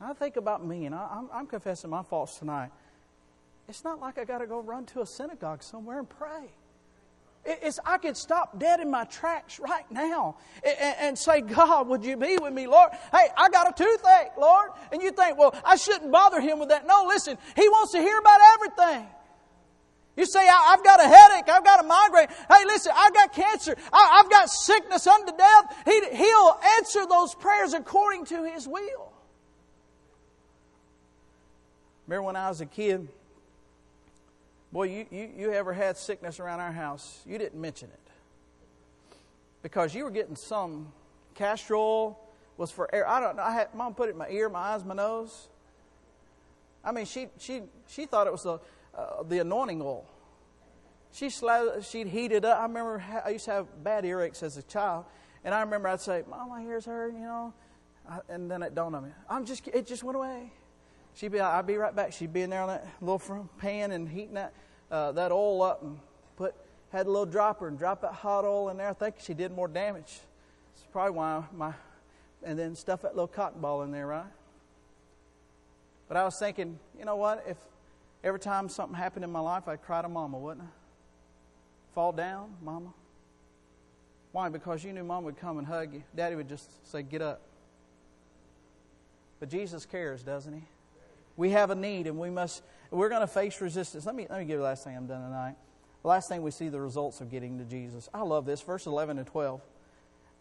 I 0.00 0.12
think 0.12 0.36
about 0.36 0.66
me, 0.66 0.86
and 0.86 0.94
I, 0.94 1.18
am 1.18 1.28
I'm 1.32 1.46
confessing 1.46 1.90
my 1.90 2.02
faults 2.02 2.38
tonight. 2.38 2.70
It's 3.68 3.84
not 3.84 4.00
like 4.00 4.18
I 4.18 4.24
got 4.24 4.38
to 4.38 4.46
go 4.46 4.60
run 4.60 4.84
to 4.86 5.02
a 5.02 5.06
synagogue 5.06 5.62
somewhere 5.62 5.98
and 5.98 6.08
pray. 6.08 6.50
It's, 7.46 7.78
I 7.84 7.98
could 7.98 8.16
stop 8.16 8.58
dead 8.58 8.80
in 8.80 8.90
my 8.90 9.04
tracks 9.04 9.60
right 9.60 9.90
now 9.90 10.36
and, 10.64 10.96
and, 10.98 11.18
say, 11.18 11.42
God, 11.42 11.88
would 11.88 12.02
you 12.02 12.16
be 12.16 12.38
with 12.40 12.54
me, 12.54 12.66
Lord? 12.66 12.90
Hey, 13.12 13.26
I 13.36 13.50
got 13.50 13.68
a 13.68 13.84
toothache, 13.84 14.38
Lord. 14.38 14.70
And 14.92 15.02
you 15.02 15.10
think, 15.10 15.36
well, 15.36 15.54
I 15.62 15.76
shouldn't 15.76 16.10
bother 16.10 16.40
him 16.40 16.58
with 16.58 16.70
that. 16.70 16.86
No, 16.86 17.04
listen, 17.06 17.36
he 17.54 17.68
wants 17.68 17.92
to 17.92 17.98
hear 17.98 18.18
about 18.18 18.40
everything. 18.54 19.06
You 20.16 20.24
say, 20.26 20.40
I've 20.48 20.82
got 20.84 21.00
a 21.00 21.08
headache, 21.08 21.48
I've 21.48 21.64
got 21.64 21.84
a 21.84 21.86
migraine. 21.86 22.28
Hey, 22.28 22.64
listen, 22.66 22.92
I've 22.96 23.12
got 23.12 23.34
cancer, 23.34 23.76
I've 23.92 24.30
got 24.30 24.48
sickness 24.48 25.06
unto 25.06 25.36
death. 25.36 25.76
He'll 25.84 26.60
answer 26.78 27.04
those 27.06 27.34
prayers 27.34 27.74
according 27.74 28.26
to 28.26 28.44
his 28.44 28.66
will. 28.66 29.12
Remember 32.06 32.22
when 32.22 32.36
I 32.36 32.48
was 32.48 32.60
a 32.60 32.66
kid? 32.66 33.08
Boy, 34.74 34.88
you, 34.88 35.06
you, 35.12 35.30
you 35.36 35.52
ever 35.52 35.72
had 35.72 35.96
sickness 35.96 36.40
around 36.40 36.58
our 36.58 36.72
house, 36.72 37.22
you 37.24 37.38
didn't 37.38 37.60
mention 37.60 37.90
it. 37.90 39.16
Because 39.62 39.94
you 39.94 40.02
were 40.02 40.10
getting 40.10 40.34
some 40.34 40.92
castor 41.36 41.76
oil 41.76 42.18
was 42.56 42.72
for 42.72 42.92
air. 42.92 43.08
I 43.08 43.20
don't 43.20 43.36
know. 43.36 43.44
I 43.44 43.52
had 43.52 43.72
mom 43.72 43.94
put 43.94 44.08
it 44.08 44.12
in 44.12 44.18
my 44.18 44.28
ear, 44.28 44.48
my 44.48 44.58
eyes, 44.58 44.84
my 44.84 44.94
nose. 44.94 45.46
I 46.84 46.90
mean, 46.90 47.06
she 47.06 47.28
she 47.38 47.62
she 47.86 48.06
thought 48.06 48.26
it 48.26 48.32
was 48.32 48.42
the 48.42 48.58
uh, 48.98 49.22
the 49.22 49.38
anointing 49.38 49.80
oil. 49.80 50.06
She 51.12 51.30
she'd 51.30 52.08
heat 52.08 52.32
it 52.32 52.44
up. 52.44 52.58
I 52.58 52.62
remember 52.62 53.02
I 53.24 53.28
used 53.30 53.44
to 53.44 53.52
have 53.52 53.84
bad 53.84 54.02
earaches 54.02 54.42
as 54.42 54.56
a 54.56 54.62
child, 54.64 55.04
and 55.44 55.54
I 55.54 55.60
remember 55.60 55.86
I'd 55.86 56.00
say, 56.00 56.24
"Mom, 56.28 56.48
my 56.48 56.62
ears 56.62 56.84
hurt," 56.84 57.14
you 57.14 57.20
know, 57.20 57.54
and 58.28 58.50
then 58.50 58.64
it 58.64 58.74
dawned 58.74 58.96
on 58.96 59.04
me, 59.04 59.10
I'm 59.30 59.46
just 59.46 59.68
it 59.68 59.86
just 59.86 60.02
went 60.02 60.16
away. 60.16 60.52
She'd 61.14 61.30
be, 61.30 61.40
I'd 61.40 61.66
be 61.66 61.76
right 61.76 61.94
back. 61.94 62.12
She'd 62.12 62.32
be 62.32 62.42
in 62.42 62.50
there 62.50 62.62
on 62.62 62.68
that 62.68 62.86
little 63.00 63.48
pan 63.58 63.92
and 63.92 64.08
heating 64.08 64.34
that, 64.34 64.52
uh, 64.90 65.12
that 65.12 65.32
oil 65.32 65.62
up 65.62 65.82
and 65.82 65.98
put, 66.36 66.54
had 66.92 67.06
a 67.06 67.10
little 67.10 67.26
dropper 67.26 67.68
and 67.68 67.78
drop 67.78 68.00
that 68.02 68.12
hot 68.12 68.44
oil 68.44 68.68
in 68.68 68.76
there. 68.76 68.88
I 68.88 68.92
think 68.92 69.16
she 69.18 69.34
did 69.34 69.52
more 69.52 69.68
damage. 69.68 70.20
It's 70.74 70.86
probably 70.92 71.12
why 71.12 71.44
my, 71.56 71.72
and 72.42 72.58
then 72.58 72.74
stuff 72.74 73.02
that 73.02 73.14
little 73.14 73.28
cotton 73.28 73.60
ball 73.60 73.82
in 73.82 73.92
there, 73.92 74.06
right? 74.06 74.24
But 76.08 76.16
I 76.16 76.24
was 76.24 76.38
thinking, 76.38 76.78
you 76.98 77.04
know 77.04 77.16
what? 77.16 77.44
If 77.48 77.56
every 78.22 78.40
time 78.40 78.68
something 78.68 78.96
happened 78.96 79.24
in 79.24 79.32
my 79.32 79.40
life, 79.40 79.66
I'd 79.68 79.82
cry 79.82 80.02
to 80.02 80.08
mama, 80.08 80.38
wouldn't 80.38 80.66
I? 80.66 80.70
Fall 81.94 82.12
down, 82.12 82.54
mama. 82.62 82.92
Why? 84.32 84.48
Because 84.48 84.82
you 84.82 84.92
knew 84.92 85.04
mom 85.04 85.24
would 85.24 85.38
come 85.38 85.58
and 85.58 85.66
hug 85.66 85.94
you. 85.94 86.02
Daddy 86.14 86.34
would 86.34 86.48
just 86.48 86.90
say, 86.90 87.02
get 87.02 87.22
up. 87.22 87.40
But 89.38 89.48
Jesus 89.48 89.86
cares, 89.86 90.22
doesn't 90.22 90.52
he? 90.52 90.62
We 91.36 91.50
have 91.50 91.70
a 91.70 91.74
need 91.74 92.06
and 92.06 92.18
we 92.18 92.30
must, 92.30 92.62
we're 92.94 93.08
going 93.08 93.20
to 93.20 93.26
face 93.26 93.60
resistance. 93.60 94.06
Let 94.06 94.14
me, 94.14 94.26
let 94.28 94.38
me 94.38 94.44
give 94.44 94.54
you 94.54 94.58
the 94.58 94.64
last 94.64 94.84
thing 94.84 94.96
I'm 94.96 95.06
done 95.06 95.22
tonight. 95.22 95.56
The 96.02 96.08
last 96.08 96.28
thing 96.28 96.42
we 96.42 96.50
see 96.50 96.68
the 96.68 96.80
results 96.80 97.20
of 97.20 97.30
getting 97.30 97.58
to 97.58 97.64
Jesus. 97.64 98.08
I 98.12 98.22
love 98.22 98.46
this, 98.46 98.60
verse 98.60 98.86
11 98.86 99.18
and 99.18 99.26
12. 99.26 99.60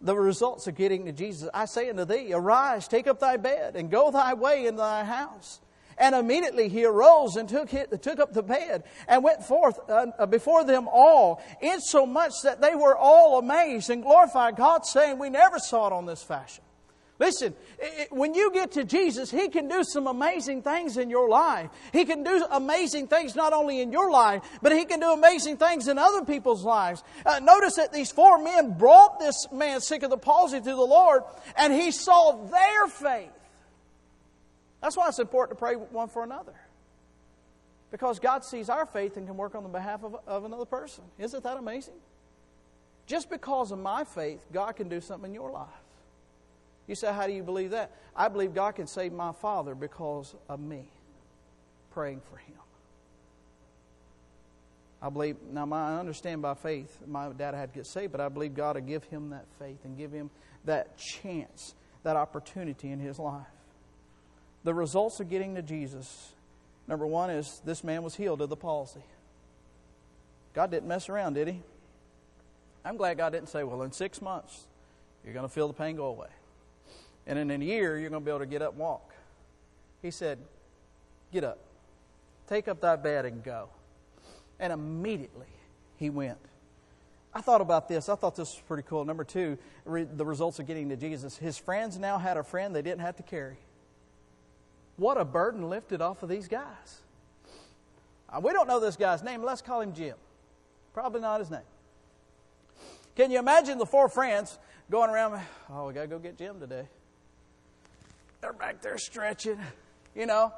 The 0.01 0.15
results 0.15 0.67
of 0.67 0.75
getting 0.75 1.05
to 1.05 1.11
Jesus. 1.11 1.49
I 1.53 1.65
say 1.65 1.89
unto 1.89 2.05
thee, 2.05 2.33
arise, 2.33 2.87
take 2.87 3.07
up 3.07 3.19
thy 3.19 3.37
bed, 3.37 3.75
and 3.75 3.89
go 3.89 4.11
thy 4.11 4.33
way 4.33 4.65
in 4.67 4.75
thy 4.75 5.03
house. 5.03 5.61
And 5.97 6.15
immediately 6.15 6.69
he 6.69 6.85
arose 6.85 7.35
and 7.35 7.47
took, 7.47 7.69
took 8.01 8.19
up 8.19 8.33
the 8.33 8.43
bed 8.43 8.83
and 9.07 9.23
went 9.23 9.43
forth 9.43 9.79
uh, 9.89 10.25
before 10.25 10.63
them 10.63 10.87
all, 10.91 11.41
insomuch 11.61 12.33
that 12.43 12.61
they 12.61 12.75
were 12.75 12.97
all 12.97 13.39
amazed 13.39 13.89
and 13.89 14.01
glorified 14.01 14.55
God, 14.55 14.85
saying, 14.85 15.19
We 15.19 15.29
never 15.29 15.59
saw 15.59 15.87
it 15.87 15.93
on 15.93 16.05
this 16.05 16.23
fashion. 16.23 16.63
Listen, 17.19 17.53
when 18.09 18.33
you 18.33 18.51
get 18.51 18.71
to 18.71 18.83
Jesus, 18.83 19.29
He 19.29 19.47
can 19.49 19.67
do 19.67 19.83
some 19.83 20.07
amazing 20.07 20.63
things 20.63 20.97
in 20.97 21.09
your 21.09 21.29
life. 21.29 21.69
He 21.91 22.05
can 22.05 22.23
do 22.23 22.45
amazing 22.49 23.07
things 23.07 23.35
not 23.35 23.53
only 23.53 23.81
in 23.81 23.91
your 23.91 24.09
life, 24.09 24.41
but 24.61 24.71
He 24.71 24.85
can 24.85 24.99
do 24.99 25.11
amazing 25.11 25.57
things 25.57 25.87
in 25.87 25.97
other 25.97 26.25
people's 26.25 26.63
lives. 26.63 27.03
Uh, 27.25 27.39
notice 27.39 27.75
that 27.75 27.93
these 27.93 28.11
four 28.11 28.41
men 28.41 28.77
brought 28.77 29.19
this 29.19 29.47
man 29.51 29.79
sick 29.79 30.01
of 30.01 30.09
the 30.09 30.17
palsy 30.17 30.59
to 30.59 30.65
the 30.65 30.75
Lord, 30.75 31.23
and 31.55 31.71
He 31.71 31.91
saw 31.91 32.45
their 32.47 32.87
faith. 32.87 33.29
That's 34.81 34.97
why 34.97 35.07
it's 35.07 35.19
important 35.19 35.57
to 35.57 35.63
pray 35.63 35.75
one 35.75 36.09
for 36.09 36.23
another. 36.23 36.55
Because 37.91 38.17
God 38.17 38.43
sees 38.43 38.69
our 38.69 38.87
faith 38.87 39.17
and 39.17 39.27
can 39.27 39.37
work 39.37 39.53
on 39.53 39.61
the 39.61 39.69
behalf 39.69 40.03
of, 40.03 40.15
of 40.25 40.45
another 40.45 40.65
person. 40.65 41.03
Isn't 41.19 41.43
that 41.43 41.57
amazing? 41.57 41.93
Just 43.05 43.29
because 43.29 43.71
of 43.71 43.77
my 43.77 44.03
faith, 44.03 44.43
God 44.51 44.75
can 44.75 44.89
do 44.89 44.99
something 44.99 45.29
in 45.29 45.35
your 45.35 45.51
life. 45.51 45.69
You 46.87 46.95
say, 46.95 47.13
How 47.13 47.27
do 47.27 47.33
you 47.33 47.43
believe 47.43 47.71
that? 47.71 47.91
I 48.15 48.27
believe 48.27 48.53
God 48.53 48.75
can 48.75 48.87
save 48.87 49.13
my 49.13 49.31
father 49.31 49.75
because 49.75 50.35
of 50.49 50.59
me 50.59 50.89
praying 51.91 52.21
for 52.29 52.37
him. 52.37 52.55
I 55.01 55.09
believe, 55.09 55.35
now 55.51 55.67
I 55.71 55.99
understand 55.99 56.41
by 56.41 56.53
faith, 56.53 56.97
my 57.05 57.27
dad 57.29 57.53
had 57.53 57.73
to 57.73 57.79
get 57.79 57.85
saved, 57.85 58.13
but 58.13 58.21
I 58.21 58.29
believe 58.29 58.55
God 58.55 58.75
will 58.75 58.83
give 58.83 59.03
him 59.03 59.31
that 59.31 59.45
faith 59.59 59.79
and 59.83 59.97
give 59.97 60.13
him 60.13 60.29
that 60.63 60.97
chance, 60.97 61.75
that 62.03 62.15
opportunity 62.15 62.89
in 62.89 62.99
his 62.99 63.19
life. 63.19 63.45
The 64.63 64.73
results 64.73 65.19
of 65.19 65.29
getting 65.29 65.55
to 65.55 65.61
Jesus, 65.61 66.31
number 66.87 67.05
one 67.05 67.29
is 67.29 67.61
this 67.65 67.83
man 67.83 68.01
was 68.01 68.15
healed 68.15 68.41
of 68.41 68.47
the 68.47 68.55
palsy. 68.55 69.03
God 70.53 70.71
didn't 70.71 70.87
mess 70.87 71.09
around, 71.09 71.33
did 71.33 71.49
he? 71.49 71.61
I'm 72.85 72.95
glad 72.95 73.17
God 73.17 73.31
didn't 73.31 73.49
say, 73.49 73.63
well, 73.63 73.81
in 73.81 73.91
six 73.91 74.21
months, 74.21 74.67
you're 75.25 75.33
going 75.33 75.45
to 75.45 75.53
feel 75.53 75.67
the 75.67 75.73
pain 75.73 75.97
go 75.97 76.05
away. 76.05 76.29
And 77.25 77.39
in 77.39 77.49
a 77.49 77.63
year, 77.63 77.97
you're 77.97 78.09
going 78.09 78.21
to 78.21 78.25
be 78.25 78.31
able 78.31 78.39
to 78.39 78.45
get 78.45 78.61
up 78.61 78.71
and 78.71 78.79
walk. 78.79 79.13
He 80.01 80.11
said, 80.11 80.37
Get 81.31 81.43
up, 81.43 81.57
take 82.47 82.67
up 82.67 82.79
thy 82.81 82.95
bed 82.95 83.25
and 83.25 83.43
go. 83.43 83.69
And 84.59 84.71
immediately 84.71 85.47
he 85.97 86.09
went. 86.09 86.37
I 87.33 87.41
thought 87.41 87.61
about 87.61 87.87
this. 87.87 88.07
I 88.07 88.15
thought 88.15 88.35
this 88.35 88.53
was 88.53 88.61
pretty 88.67 88.83
cool. 88.87 89.03
Number 89.03 89.23
two, 89.23 89.57
re- 89.85 90.03
the 90.03 90.25
results 90.25 90.59
of 90.59 90.67
getting 90.67 90.89
to 90.89 90.95
Jesus. 90.95 91.35
His 91.35 91.57
friends 91.57 91.97
now 91.97 92.19
had 92.19 92.37
a 92.37 92.43
friend 92.43 92.75
they 92.75 92.83
didn't 92.83 93.01
have 93.01 93.15
to 93.17 93.23
carry. 93.23 93.57
What 94.97 95.17
a 95.17 95.25
burden 95.25 95.69
lifted 95.69 96.01
off 96.01 96.21
of 96.21 96.29
these 96.29 96.47
guys. 96.47 97.01
Uh, 98.29 98.39
we 98.39 98.53
don't 98.53 98.67
know 98.67 98.79
this 98.79 98.95
guy's 98.95 99.23
name. 99.23 99.41
Let's 99.41 99.63
call 99.63 99.81
him 99.81 99.93
Jim. 99.93 100.15
Probably 100.93 101.21
not 101.21 101.39
his 101.39 101.49
name. 101.49 101.61
Can 103.15 103.31
you 103.31 103.39
imagine 103.39 103.79
the 103.79 103.85
four 103.85 104.09
friends 104.09 104.59
going 104.91 105.09
around? 105.09 105.41
Oh, 105.71 105.87
we 105.87 105.93
got 105.93 106.01
to 106.01 106.07
go 106.07 106.19
get 106.19 106.37
Jim 106.37 106.59
today. 106.59 106.87
They're 108.43 108.51
back 108.51 108.81
there 108.81 108.97
stretching, 108.97 109.57
you 110.13 110.25
know. 110.25 110.51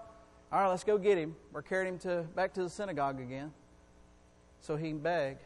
All 0.51 0.59
right, 0.59 0.69
let's 0.69 0.83
go 0.83 0.97
get 0.97 1.19
him. 1.19 1.35
We're 1.51 1.61
carrying 1.61 1.93
him 1.93 1.99
to 1.99 2.25
back 2.35 2.55
to 2.55 2.63
the 2.63 2.69
synagogue 2.71 3.21
again 3.21 3.53
so 4.59 4.75
he 4.75 4.87
can 4.87 4.97
beg. 4.97 5.37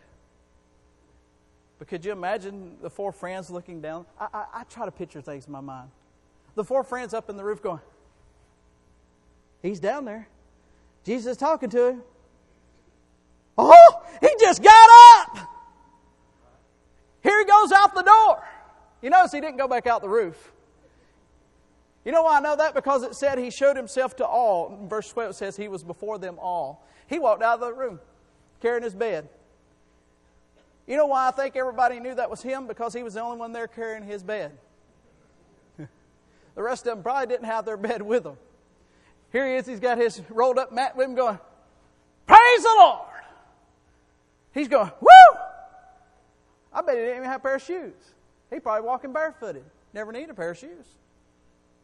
But 1.80 1.90
could 1.90 2.06
you 2.06 2.14
imagine 2.14 2.78
the 2.82 2.90
four 2.90 3.12
friends 3.12 3.50
looking 3.50 3.82
down? 3.82 4.06
I, 4.18 4.28
I, 4.34 4.46
I 4.54 4.64
try 4.70 4.86
to 4.86 4.92
picture 4.92 5.20
things 5.20 5.48
in 5.48 5.52
my 5.52 5.60
mind. 5.60 5.90
The 6.56 6.64
four 6.64 6.86
friends 6.86 7.14
up 7.14 7.30
in 7.30 7.36
the 7.36 7.44
roof 7.44 7.62
going, 7.62 7.82
He's 9.62 9.82
down 9.82 10.06
there. 10.06 10.30
Jesus 11.04 11.32
is 11.32 11.38
talking 11.38 11.70
to 11.72 11.88
him. 11.90 12.04
Oh, 13.58 14.02
he 14.22 14.30
just 14.40 14.64
got 14.64 14.90
up. 15.18 15.50
Here 17.22 17.38
he 17.38 17.44
goes 17.44 17.74
out 17.74 17.94
the 17.94 18.04
door. 18.04 18.48
You 19.02 19.10
notice 19.10 19.34
he 19.34 19.42
didn't 19.42 19.58
go 19.58 19.68
back 19.68 19.88
out 19.88 20.02
the 20.02 20.08
roof. 20.08 20.54
You 22.06 22.12
know 22.12 22.24
why 22.24 22.38
I 22.38 22.40
know 22.40 22.56
that? 22.56 22.74
Because 22.74 23.04
it 23.04 23.16
said 23.16 23.38
he 23.38 23.52
showed 23.52 23.76
himself 23.76 24.16
to 24.18 24.26
all. 24.26 24.88
Verse 24.90 25.10
12 25.10 25.32
it 25.32 25.34
says 25.36 25.58
he 25.58 25.68
was 25.68 25.84
before 25.84 26.18
them 26.18 26.38
all. 26.40 26.86
He 27.08 27.20
walked 27.20 27.44
out 27.44 27.56
of 27.56 27.62
the 27.62 27.74
room 27.74 28.00
carrying 28.62 28.84
his 28.84 28.96
bed. 28.96 29.28
You 30.88 30.98
know 30.98 31.06
why 31.06 31.28
I 31.28 31.32
think 31.32 31.56
everybody 31.56 32.00
knew 32.00 32.16
that 32.16 32.30
was 32.30 32.42
him? 32.42 32.68
Because 32.68 32.94
he 32.94 33.04
was 33.04 33.14
the 33.14 33.22
only 33.22 33.38
one 33.38 33.52
there 33.52 33.68
carrying 33.68 34.04
his 34.04 34.24
bed. 34.24 34.52
the 35.78 35.88
rest 36.64 36.88
of 36.88 36.96
them 36.96 37.04
probably 37.04 37.28
didn't 37.28 37.46
have 37.46 37.66
their 37.66 37.78
bed 37.78 38.02
with 38.02 38.24
them. 38.24 38.38
Here 39.32 39.48
he 39.48 39.54
is, 39.56 39.68
he's 39.68 39.80
got 39.80 40.00
his 40.00 40.22
rolled 40.30 40.58
up 40.58 40.72
mat 40.72 40.96
with 40.96 41.08
him 41.08 41.16
going, 41.16 41.38
Praise 42.26 42.64
the 42.64 42.76
Lord! 42.78 43.08
He's 44.54 44.68
going, 44.68 44.92
Woo! 45.00 45.40
I 46.74 46.82
bet 46.82 46.96
he 46.96 47.02
didn't 47.02 47.18
even 47.18 47.30
have 47.30 47.42
a 47.42 47.44
pair 47.44 47.56
of 47.56 47.62
shoes. 47.62 47.94
He 48.50 48.60
probably 48.60 48.88
walking 48.88 49.14
barefooted. 49.14 49.64
Never 49.94 50.12
need 50.12 50.30
a 50.30 50.34
pair 50.34 50.52
of 50.52 50.58
shoes. 50.58 50.86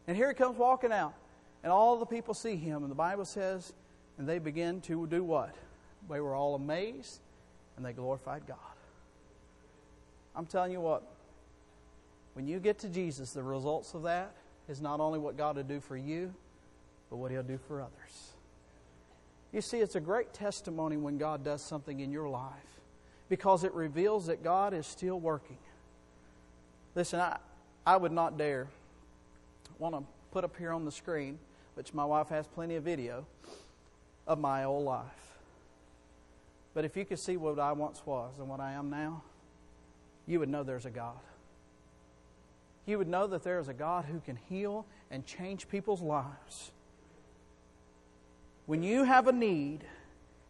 And 0.07 0.15
here 0.15 0.27
he 0.27 0.33
comes 0.33 0.57
walking 0.57 0.91
out. 0.91 1.13
And 1.63 1.71
all 1.71 1.97
the 1.97 2.05
people 2.05 2.33
see 2.33 2.55
him, 2.55 2.83
and 2.83 2.91
the 2.91 2.95
Bible 2.95 3.25
says, 3.25 3.73
and 4.17 4.29
they 4.29 4.39
begin 4.39 4.81
to 4.81 5.07
do 5.07 5.23
what? 5.23 5.55
They 6.09 6.19
were 6.19 6.35
all 6.35 6.55
amazed, 6.55 7.19
and 7.75 7.85
they 7.85 7.91
glorified 7.91 8.43
God. 8.47 8.57
I'm 10.35 10.45
telling 10.45 10.71
you 10.71 10.81
what, 10.81 11.03
when 12.33 12.47
you 12.47 12.59
get 12.59 12.79
to 12.79 12.89
Jesus, 12.89 13.31
the 13.31 13.41
results 13.41 13.93
of 13.93 14.03
that 14.03 14.35
is 14.67 14.81
not 14.81 14.99
only 14.99 15.17
what 15.17 15.37
God 15.37 15.55
will 15.55 15.63
do 15.63 15.79
for 15.79 15.97
you, 15.97 16.33
but 17.09 17.17
what 17.17 17.31
He'll 17.31 17.43
do 17.43 17.57
for 17.67 17.81
others. 17.81 18.33
You 19.53 19.61
see, 19.61 19.77
it's 19.77 19.95
a 19.95 20.01
great 20.01 20.33
testimony 20.33 20.97
when 20.97 21.17
God 21.17 21.43
does 21.43 21.61
something 21.61 22.01
in 22.01 22.11
your 22.11 22.27
life 22.27 22.51
because 23.29 23.63
it 23.63 23.73
reveals 23.73 24.27
that 24.27 24.43
God 24.43 24.73
is 24.73 24.85
still 24.85 25.19
working. 25.19 25.57
Listen, 26.93 27.21
I, 27.21 27.37
I 27.85 27.97
would 27.97 28.11
not 28.11 28.37
dare 28.37 28.67
want 29.79 29.95
to 29.95 30.03
put 30.31 30.43
up 30.43 30.55
here 30.57 30.71
on 30.71 30.85
the 30.85 30.91
screen, 30.91 31.39
which 31.75 31.93
my 31.93 32.05
wife 32.05 32.29
has 32.29 32.47
plenty 32.47 32.75
of 32.75 32.83
video, 32.83 33.25
of 34.27 34.39
my 34.39 34.63
old 34.63 34.85
life. 34.85 35.05
But 36.73 36.85
if 36.85 36.97
you 36.97 37.05
could 37.05 37.19
see 37.19 37.38
what 37.38 37.57
I 37.59 37.71
once 37.71 38.01
was 38.05 38.38
and 38.38 38.49
what 38.49 38.59
I 38.59 38.73
am 38.73 38.89
now, 38.89 39.23
you 40.27 40.39
would 40.39 40.49
know 40.49 40.63
there's 40.63 40.85
a 40.85 40.89
God. 40.89 41.19
You 42.85 42.97
would 42.97 43.07
know 43.07 43.27
that 43.27 43.43
there 43.43 43.59
is 43.59 43.67
a 43.67 43.73
God 43.73 44.05
who 44.05 44.19
can 44.19 44.38
heal 44.49 44.85
and 45.09 45.25
change 45.25 45.69
people's 45.69 46.01
lives. 46.01 46.71
When 48.65 48.83
you 48.83 49.03
have 49.03 49.27
a 49.27 49.31
need 49.31 49.85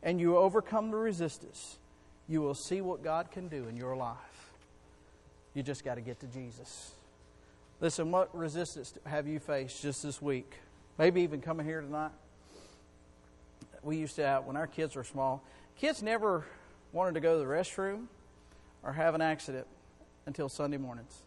and 0.01 0.19
you 0.19 0.37
overcome 0.37 0.91
the 0.91 0.97
resistance, 0.97 1.77
you 2.27 2.41
will 2.41 2.53
see 2.53 2.81
what 2.81 3.03
God 3.03 3.29
can 3.31 3.47
do 3.47 3.67
in 3.67 3.77
your 3.77 3.95
life. 3.95 4.17
You 5.53 5.63
just 5.63 5.85
got 5.85 5.95
to 5.95 6.01
get 6.01 6.19
to 6.21 6.27
Jesus. 6.27 6.91
Listen, 7.81 8.09
what 8.09 8.33
resistance 8.35 8.93
have 9.05 9.27
you 9.27 9.39
faced 9.39 9.81
just 9.81 10.01
this 10.01 10.21
week? 10.21 10.53
Maybe 10.97 11.21
even 11.21 11.41
coming 11.41 11.65
here 11.65 11.81
tonight. 11.81 12.11
We 13.83 13.97
used 13.97 14.15
to 14.15 14.25
have, 14.25 14.45
when 14.45 14.55
our 14.55 14.65
kids 14.65 14.95
were 14.95 15.03
small, 15.03 15.43
kids 15.77 16.01
never 16.01 16.45
wanted 16.93 17.15
to 17.15 17.19
go 17.19 17.33
to 17.33 17.39
the 17.39 17.51
restroom 17.51 18.05
or 18.81 18.93
have 18.93 19.13
an 19.13 19.21
accident 19.21 19.67
until 20.25 20.47
Sunday 20.47 20.77
mornings. 20.77 21.21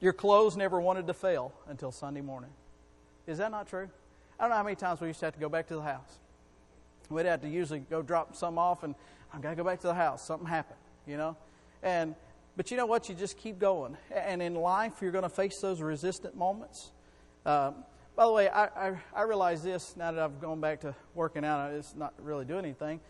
Your 0.00 0.12
clothes 0.12 0.56
never 0.56 0.80
wanted 0.80 1.06
to 1.06 1.14
fail 1.14 1.52
until 1.68 1.92
Sunday 1.92 2.20
morning. 2.20 2.50
Is 3.28 3.38
that 3.38 3.52
not 3.52 3.68
true? 3.68 3.88
I 4.38 4.42
don't 4.42 4.50
know 4.50 4.56
how 4.56 4.62
many 4.64 4.76
times 4.76 5.00
we 5.00 5.06
used 5.06 5.20
to 5.20 5.26
have 5.26 5.34
to 5.34 5.40
go 5.40 5.48
back 5.48 5.68
to 5.68 5.76
the 5.76 5.82
house. 5.82 6.18
We'd 7.10 7.26
have 7.26 7.42
to 7.42 7.48
usually 7.48 7.80
go 7.80 8.02
drop 8.02 8.34
some 8.34 8.58
off, 8.58 8.82
and 8.82 8.94
I've 9.32 9.40
got 9.40 9.50
to 9.50 9.56
go 9.56 9.64
back 9.64 9.80
to 9.80 9.86
the 9.86 9.94
house. 9.94 10.24
Something 10.24 10.48
happened, 10.48 10.78
you 11.06 11.16
know? 11.16 11.36
And 11.82 12.14
but 12.60 12.70
you 12.70 12.76
know 12.76 12.84
what? 12.84 13.08
You 13.08 13.14
just 13.14 13.38
keep 13.38 13.58
going. 13.58 13.96
And 14.14 14.42
in 14.42 14.54
life, 14.54 15.00
you're 15.00 15.12
going 15.12 15.22
to 15.22 15.30
face 15.30 15.58
those 15.62 15.80
resistant 15.80 16.36
moments. 16.36 16.90
Uh, 17.46 17.70
by 18.14 18.26
the 18.26 18.32
way, 18.32 18.50
I, 18.50 18.64
I, 18.64 18.92
I 19.16 19.22
realize 19.22 19.62
this 19.62 19.96
now 19.96 20.12
that 20.12 20.22
I've 20.22 20.42
gone 20.42 20.60
back 20.60 20.82
to 20.82 20.94
working 21.14 21.42
out. 21.42 21.72
It's 21.72 21.96
not 21.96 22.12
really 22.22 22.44
doing 22.44 22.66
anything. 22.66 23.00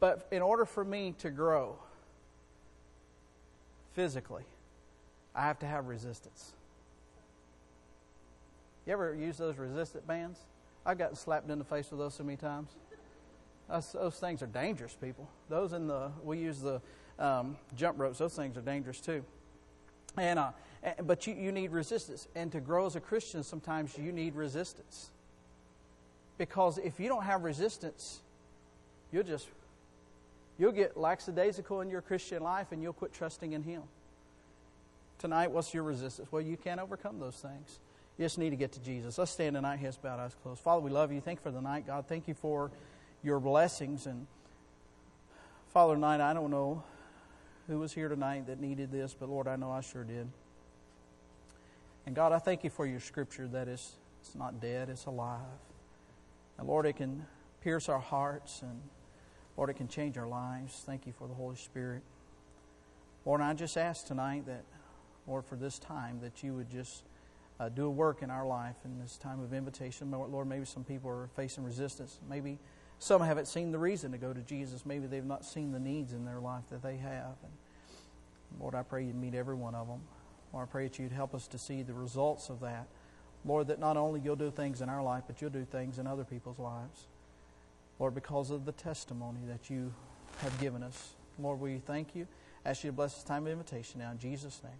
But 0.00 0.28
in 0.30 0.42
order 0.42 0.66
for 0.66 0.84
me 0.84 1.14
to 1.20 1.30
grow 1.30 1.78
physically, 3.94 4.44
I 5.34 5.40
have 5.46 5.58
to 5.60 5.66
have 5.66 5.86
resistance. 5.86 6.52
You 8.84 8.92
ever 8.92 9.14
use 9.14 9.38
those 9.38 9.56
resistant 9.56 10.06
bands? 10.06 10.40
I've 10.84 10.98
gotten 10.98 11.16
slapped 11.16 11.48
in 11.48 11.58
the 11.58 11.64
face 11.64 11.90
with 11.90 12.00
those 12.00 12.12
so 12.12 12.24
many 12.24 12.36
times. 12.36 12.68
Those 13.70 14.18
things 14.20 14.42
are 14.42 14.46
dangerous, 14.46 14.94
people. 15.00 15.26
Those 15.48 15.72
in 15.72 15.86
the 15.86 16.10
we 16.22 16.36
use 16.36 16.60
the 16.60 16.82
um, 17.20 17.56
jump 17.76 18.00
ropes. 18.00 18.18
Those 18.18 18.34
things 18.34 18.56
are 18.56 18.62
dangerous 18.62 19.00
too. 19.00 19.24
And 20.16 20.38
uh, 20.38 20.50
but 21.04 21.26
you, 21.26 21.34
you 21.34 21.52
need 21.52 21.72
resistance, 21.72 22.26
and 22.34 22.50
to 22.52 22.60
grow 22.60 22.86
as 22.86 22.96
a 22.96 23.00
Christian, 23.00 23.42
sometimes 23.42 23.96
you 23.98 24.12
need 24.12 24.34
resistance. 24.34 25.10
Because 26.38 26.78
if 26.78 26.98
you 26.98 27.08
don't 27.08 27.24
have 27.24 27.42
resistance, 27.42 28.20
you'll 29.12 29.24
just 29.24 29.46
you'll 30.58 30.72
get 30.72 30.96
lackadaisical 30.96 31.82
in 31.82 31.90
your 31.90 32.00
Christian 32.00 32.42
life, 32.42 32.72
and 32.72 32.82
you'll 32.82 32.94
quit 32.94 33.12
trusting 33.12 33.52
in 33.52 33.62
Him. 33.62 33.82
Tonight, 35.18 35.50
what's 35.50 35.74
your 35.74 35.82
resistance? 35.82 36.32
Well, 36.32 36.42
you 36.42 36.56
can't 36.56 36.80
overcome 36.80 37.20
those 37.20 37.36
things. 37.36 37.78
You 38.16 38.24
just 38.24 38.38
need 38.38 38.50
to 38.50 38.56
get 38.56 38.72
to 38.72 38.80
Jesus. 38.80 39.18
Let's 39.18 39.30
stand 39.30 39.54
tonight, 39.54 39.76
heads 39.76 39.98
bowed, 39.98 40.18
eyes 40.18 40.34
closed. 40.42 40.60
Father, 40.60 40.80
we 40.80 40.90
love 40.90 41.12
you. 41.12 41.20
Thank 41.20 41.40
you 41.40 41.42
for 41.42 41.50
the 41.50 41.60
night, 41.60 41.86
God. 41.86 42.06
Thank 42.06 42.26
you 42.26 42.34
for 42.34 42.70
your 43.22 43.38
blessings. 43.38 44.06
And 44.06 44.26
Father, 45.74 45.94
tonight, 45.94 46.22
I 46.22 46.32
don't 46.32 46.50
know 46.50 46.82
who 47.70 47.78
was 47.78 47.92
here 47.92 48.08
tonight 48.08 48.48
that 48.48 48.60
needed 48.60 48.90
this, 48.90 49.14
but 49.18 49.28
Lord, 49.28 49.46
I 49.46 49.54
know 49.54 49.70
I 49.70 49.80
sure 49.80 50.02
did. 50.02 50.28
And 52.04 52.16
God, 52.16 52.32
I 52.32 52.38
thank 52.38 52.64
you 52.64 52.70
for 52.70 52.84
your 52.84 52.98
scripture 52.98 53.46
that 53.48 53.68
is 53.68 53.92
it's 54.20 54.34
not 54.34 54.60
dead, 54.60 54.88
it's 54.88 55.06
alive. 55.06 55.40
And 56.58 56.66
Lord, 56.66 56.84
it 56.84 56.96
can 56.96 57.24
pierce 57.62 57.88
our 57.88 58.00
hearts 58.00 58.62
and 58.62 58.80
Lord, 59.56 59.70
it 59.70 59.74
can 59.74 59.86
change 59.86 60.18
our 60.18 60.26
lives. 60.26 60.82
Thank 60.84 61.06
you 61.06 61.12
for 61.12 61.28
the 61.28 61.34
Holy 61.34 61.54
Spirit. 61.54 62.02
Lord, 63.24 63.40
I 63.40 63.54
just 63.54 63.76
ask 63.76 64.04
tonight 64.04 64.46
that 64.46 64.64
Lord, 65.28 65.44
for 65.44 65.54
this 65.54 65.78
time, 65.78 66.18
that 66.22 66.42
you 66.42 66.54
would 66.54 66.70
just 66.70 67.04
uh, 67.60 67.68
do 67.68 67.86
a 67.86 67.90
work 67.90 68.22
in 68.22 68.30
our 68.30 68.46
life 68.46 68.76
in 68.84 68.98
this 68.98 69.16
time 69.16 69.40
of 69.40 69.54
invitation. 69.54 70.10
Lord, 70.10 70.48
maybe 70.48 70.64
some 70.64 70.82
people 70.82 71.08
are 71.08 71.28
facing 71.36 71.62
resistance. 71.62 72.18
Maybe 72.28 72.58
some 73.00 73.22
haven't 73.22 73.48
seen 73.48 73.72
the 73.72 73.78
reason 73.78 74.12
to 74.12 74.18
go 74.18 74.34
to 74.34 74.42
Jesus. 74.42 74.84
Maybe 74.84 75.06
they've 75.06 75.24
not 75.24 75.44
seen 75.44 75.72
the 75.72 75.80
needs 75.80 76.12
in 76.12 76.26
their 76.26 76.38
life 76.38 76.64
that 76.70 76.82
they 76.82 76.98
have. 76.98 77.34
And 77.42 77.52
Lord, 78.60 78.74
I 78.74 78.82
pray 78.82 79.04
you'd 79.04 79.16
meet 79.16 79.34
every 79.34 79.54
one 79.54 79.74
of 79.74 79.88
them. 79.88 80.02
Lord, 80.52 80.68
I 80.68 80.70
pray 80.70 80.84
that 80.86 80.98
you'd 80.98 81.10
help 81.10 81.34
us 81.34 81.48
to 81.48 81.58
see 81.58 81.82
the 81.82 81.94
results 81.94 82.50
of 82.50 82.60
that. 82.60 82.86
Lord, 83.42 83.68
that 83.68 83.78
not 83.78 83.96
only 83.96 84.20
you'll 84.20 84.36
do 84.36 84.50
things 84.50 84.82
in 84.82 84.90
our 84.90 85.02
life, 85.02 85.24
but 85.26 85.40
you'll 85.40 85.50
do 85.50 85.64
things 85.64 85.98
in 85.98 86.06
other 86.06 86.24
people's 86.24 86.58
lives. 86.58 87.06
Lord, 87.98 88.14
because 88.14 88.50
of 88.50 88.66
the 88.66 88.72
testimony 88.72 89.40
that 89.48 89.70
you 89.70 89.94
have 90.42 90.60
given 90.60 90.82
us. 90.82 91.14
Lord, 91.38 91.58
we 91.58 91.78
thank 91.78 92.14
you. 92.14 92.26
Ask 92.66 92.84
you 92.84 92.90
to 92.90 92.96
bless 92.96 93.14
this 93.14 93.24
time 93.24 93.46
of 93.46 93.52
invitation 93.52 94.00
now 94.00 94.10
in 94.10 94.18
Jesus' 94.18 94.60
name. 94.62 94.72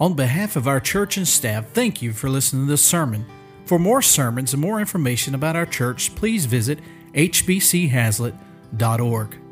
On 0.00 0.14
behalf 0.14 0.56
of 0.56 0.66
our 0.66 0.80
church 0.80 1.18
and 1.18 1.28
staff, 1.28 1.68
thank 1.72 2.00
you 2.00 2.14
for 2.14 2.30
listening 2.30 2.64
to 2.64 2.70
this 2.70 2.82
sermon. 2.82 3.26
For 3.70 3.78
more 3.78 4.02
sermons 4.02 4.52
and 4.52 4.60
more 4.60 4.80
information 4.80 5.32
about 5.32 5.54
our 5.54 5.64
church, 5.64 6.12
please 6.16 6.46
visit 6.46 6.80
hbchaslet.org. 7.14 9.49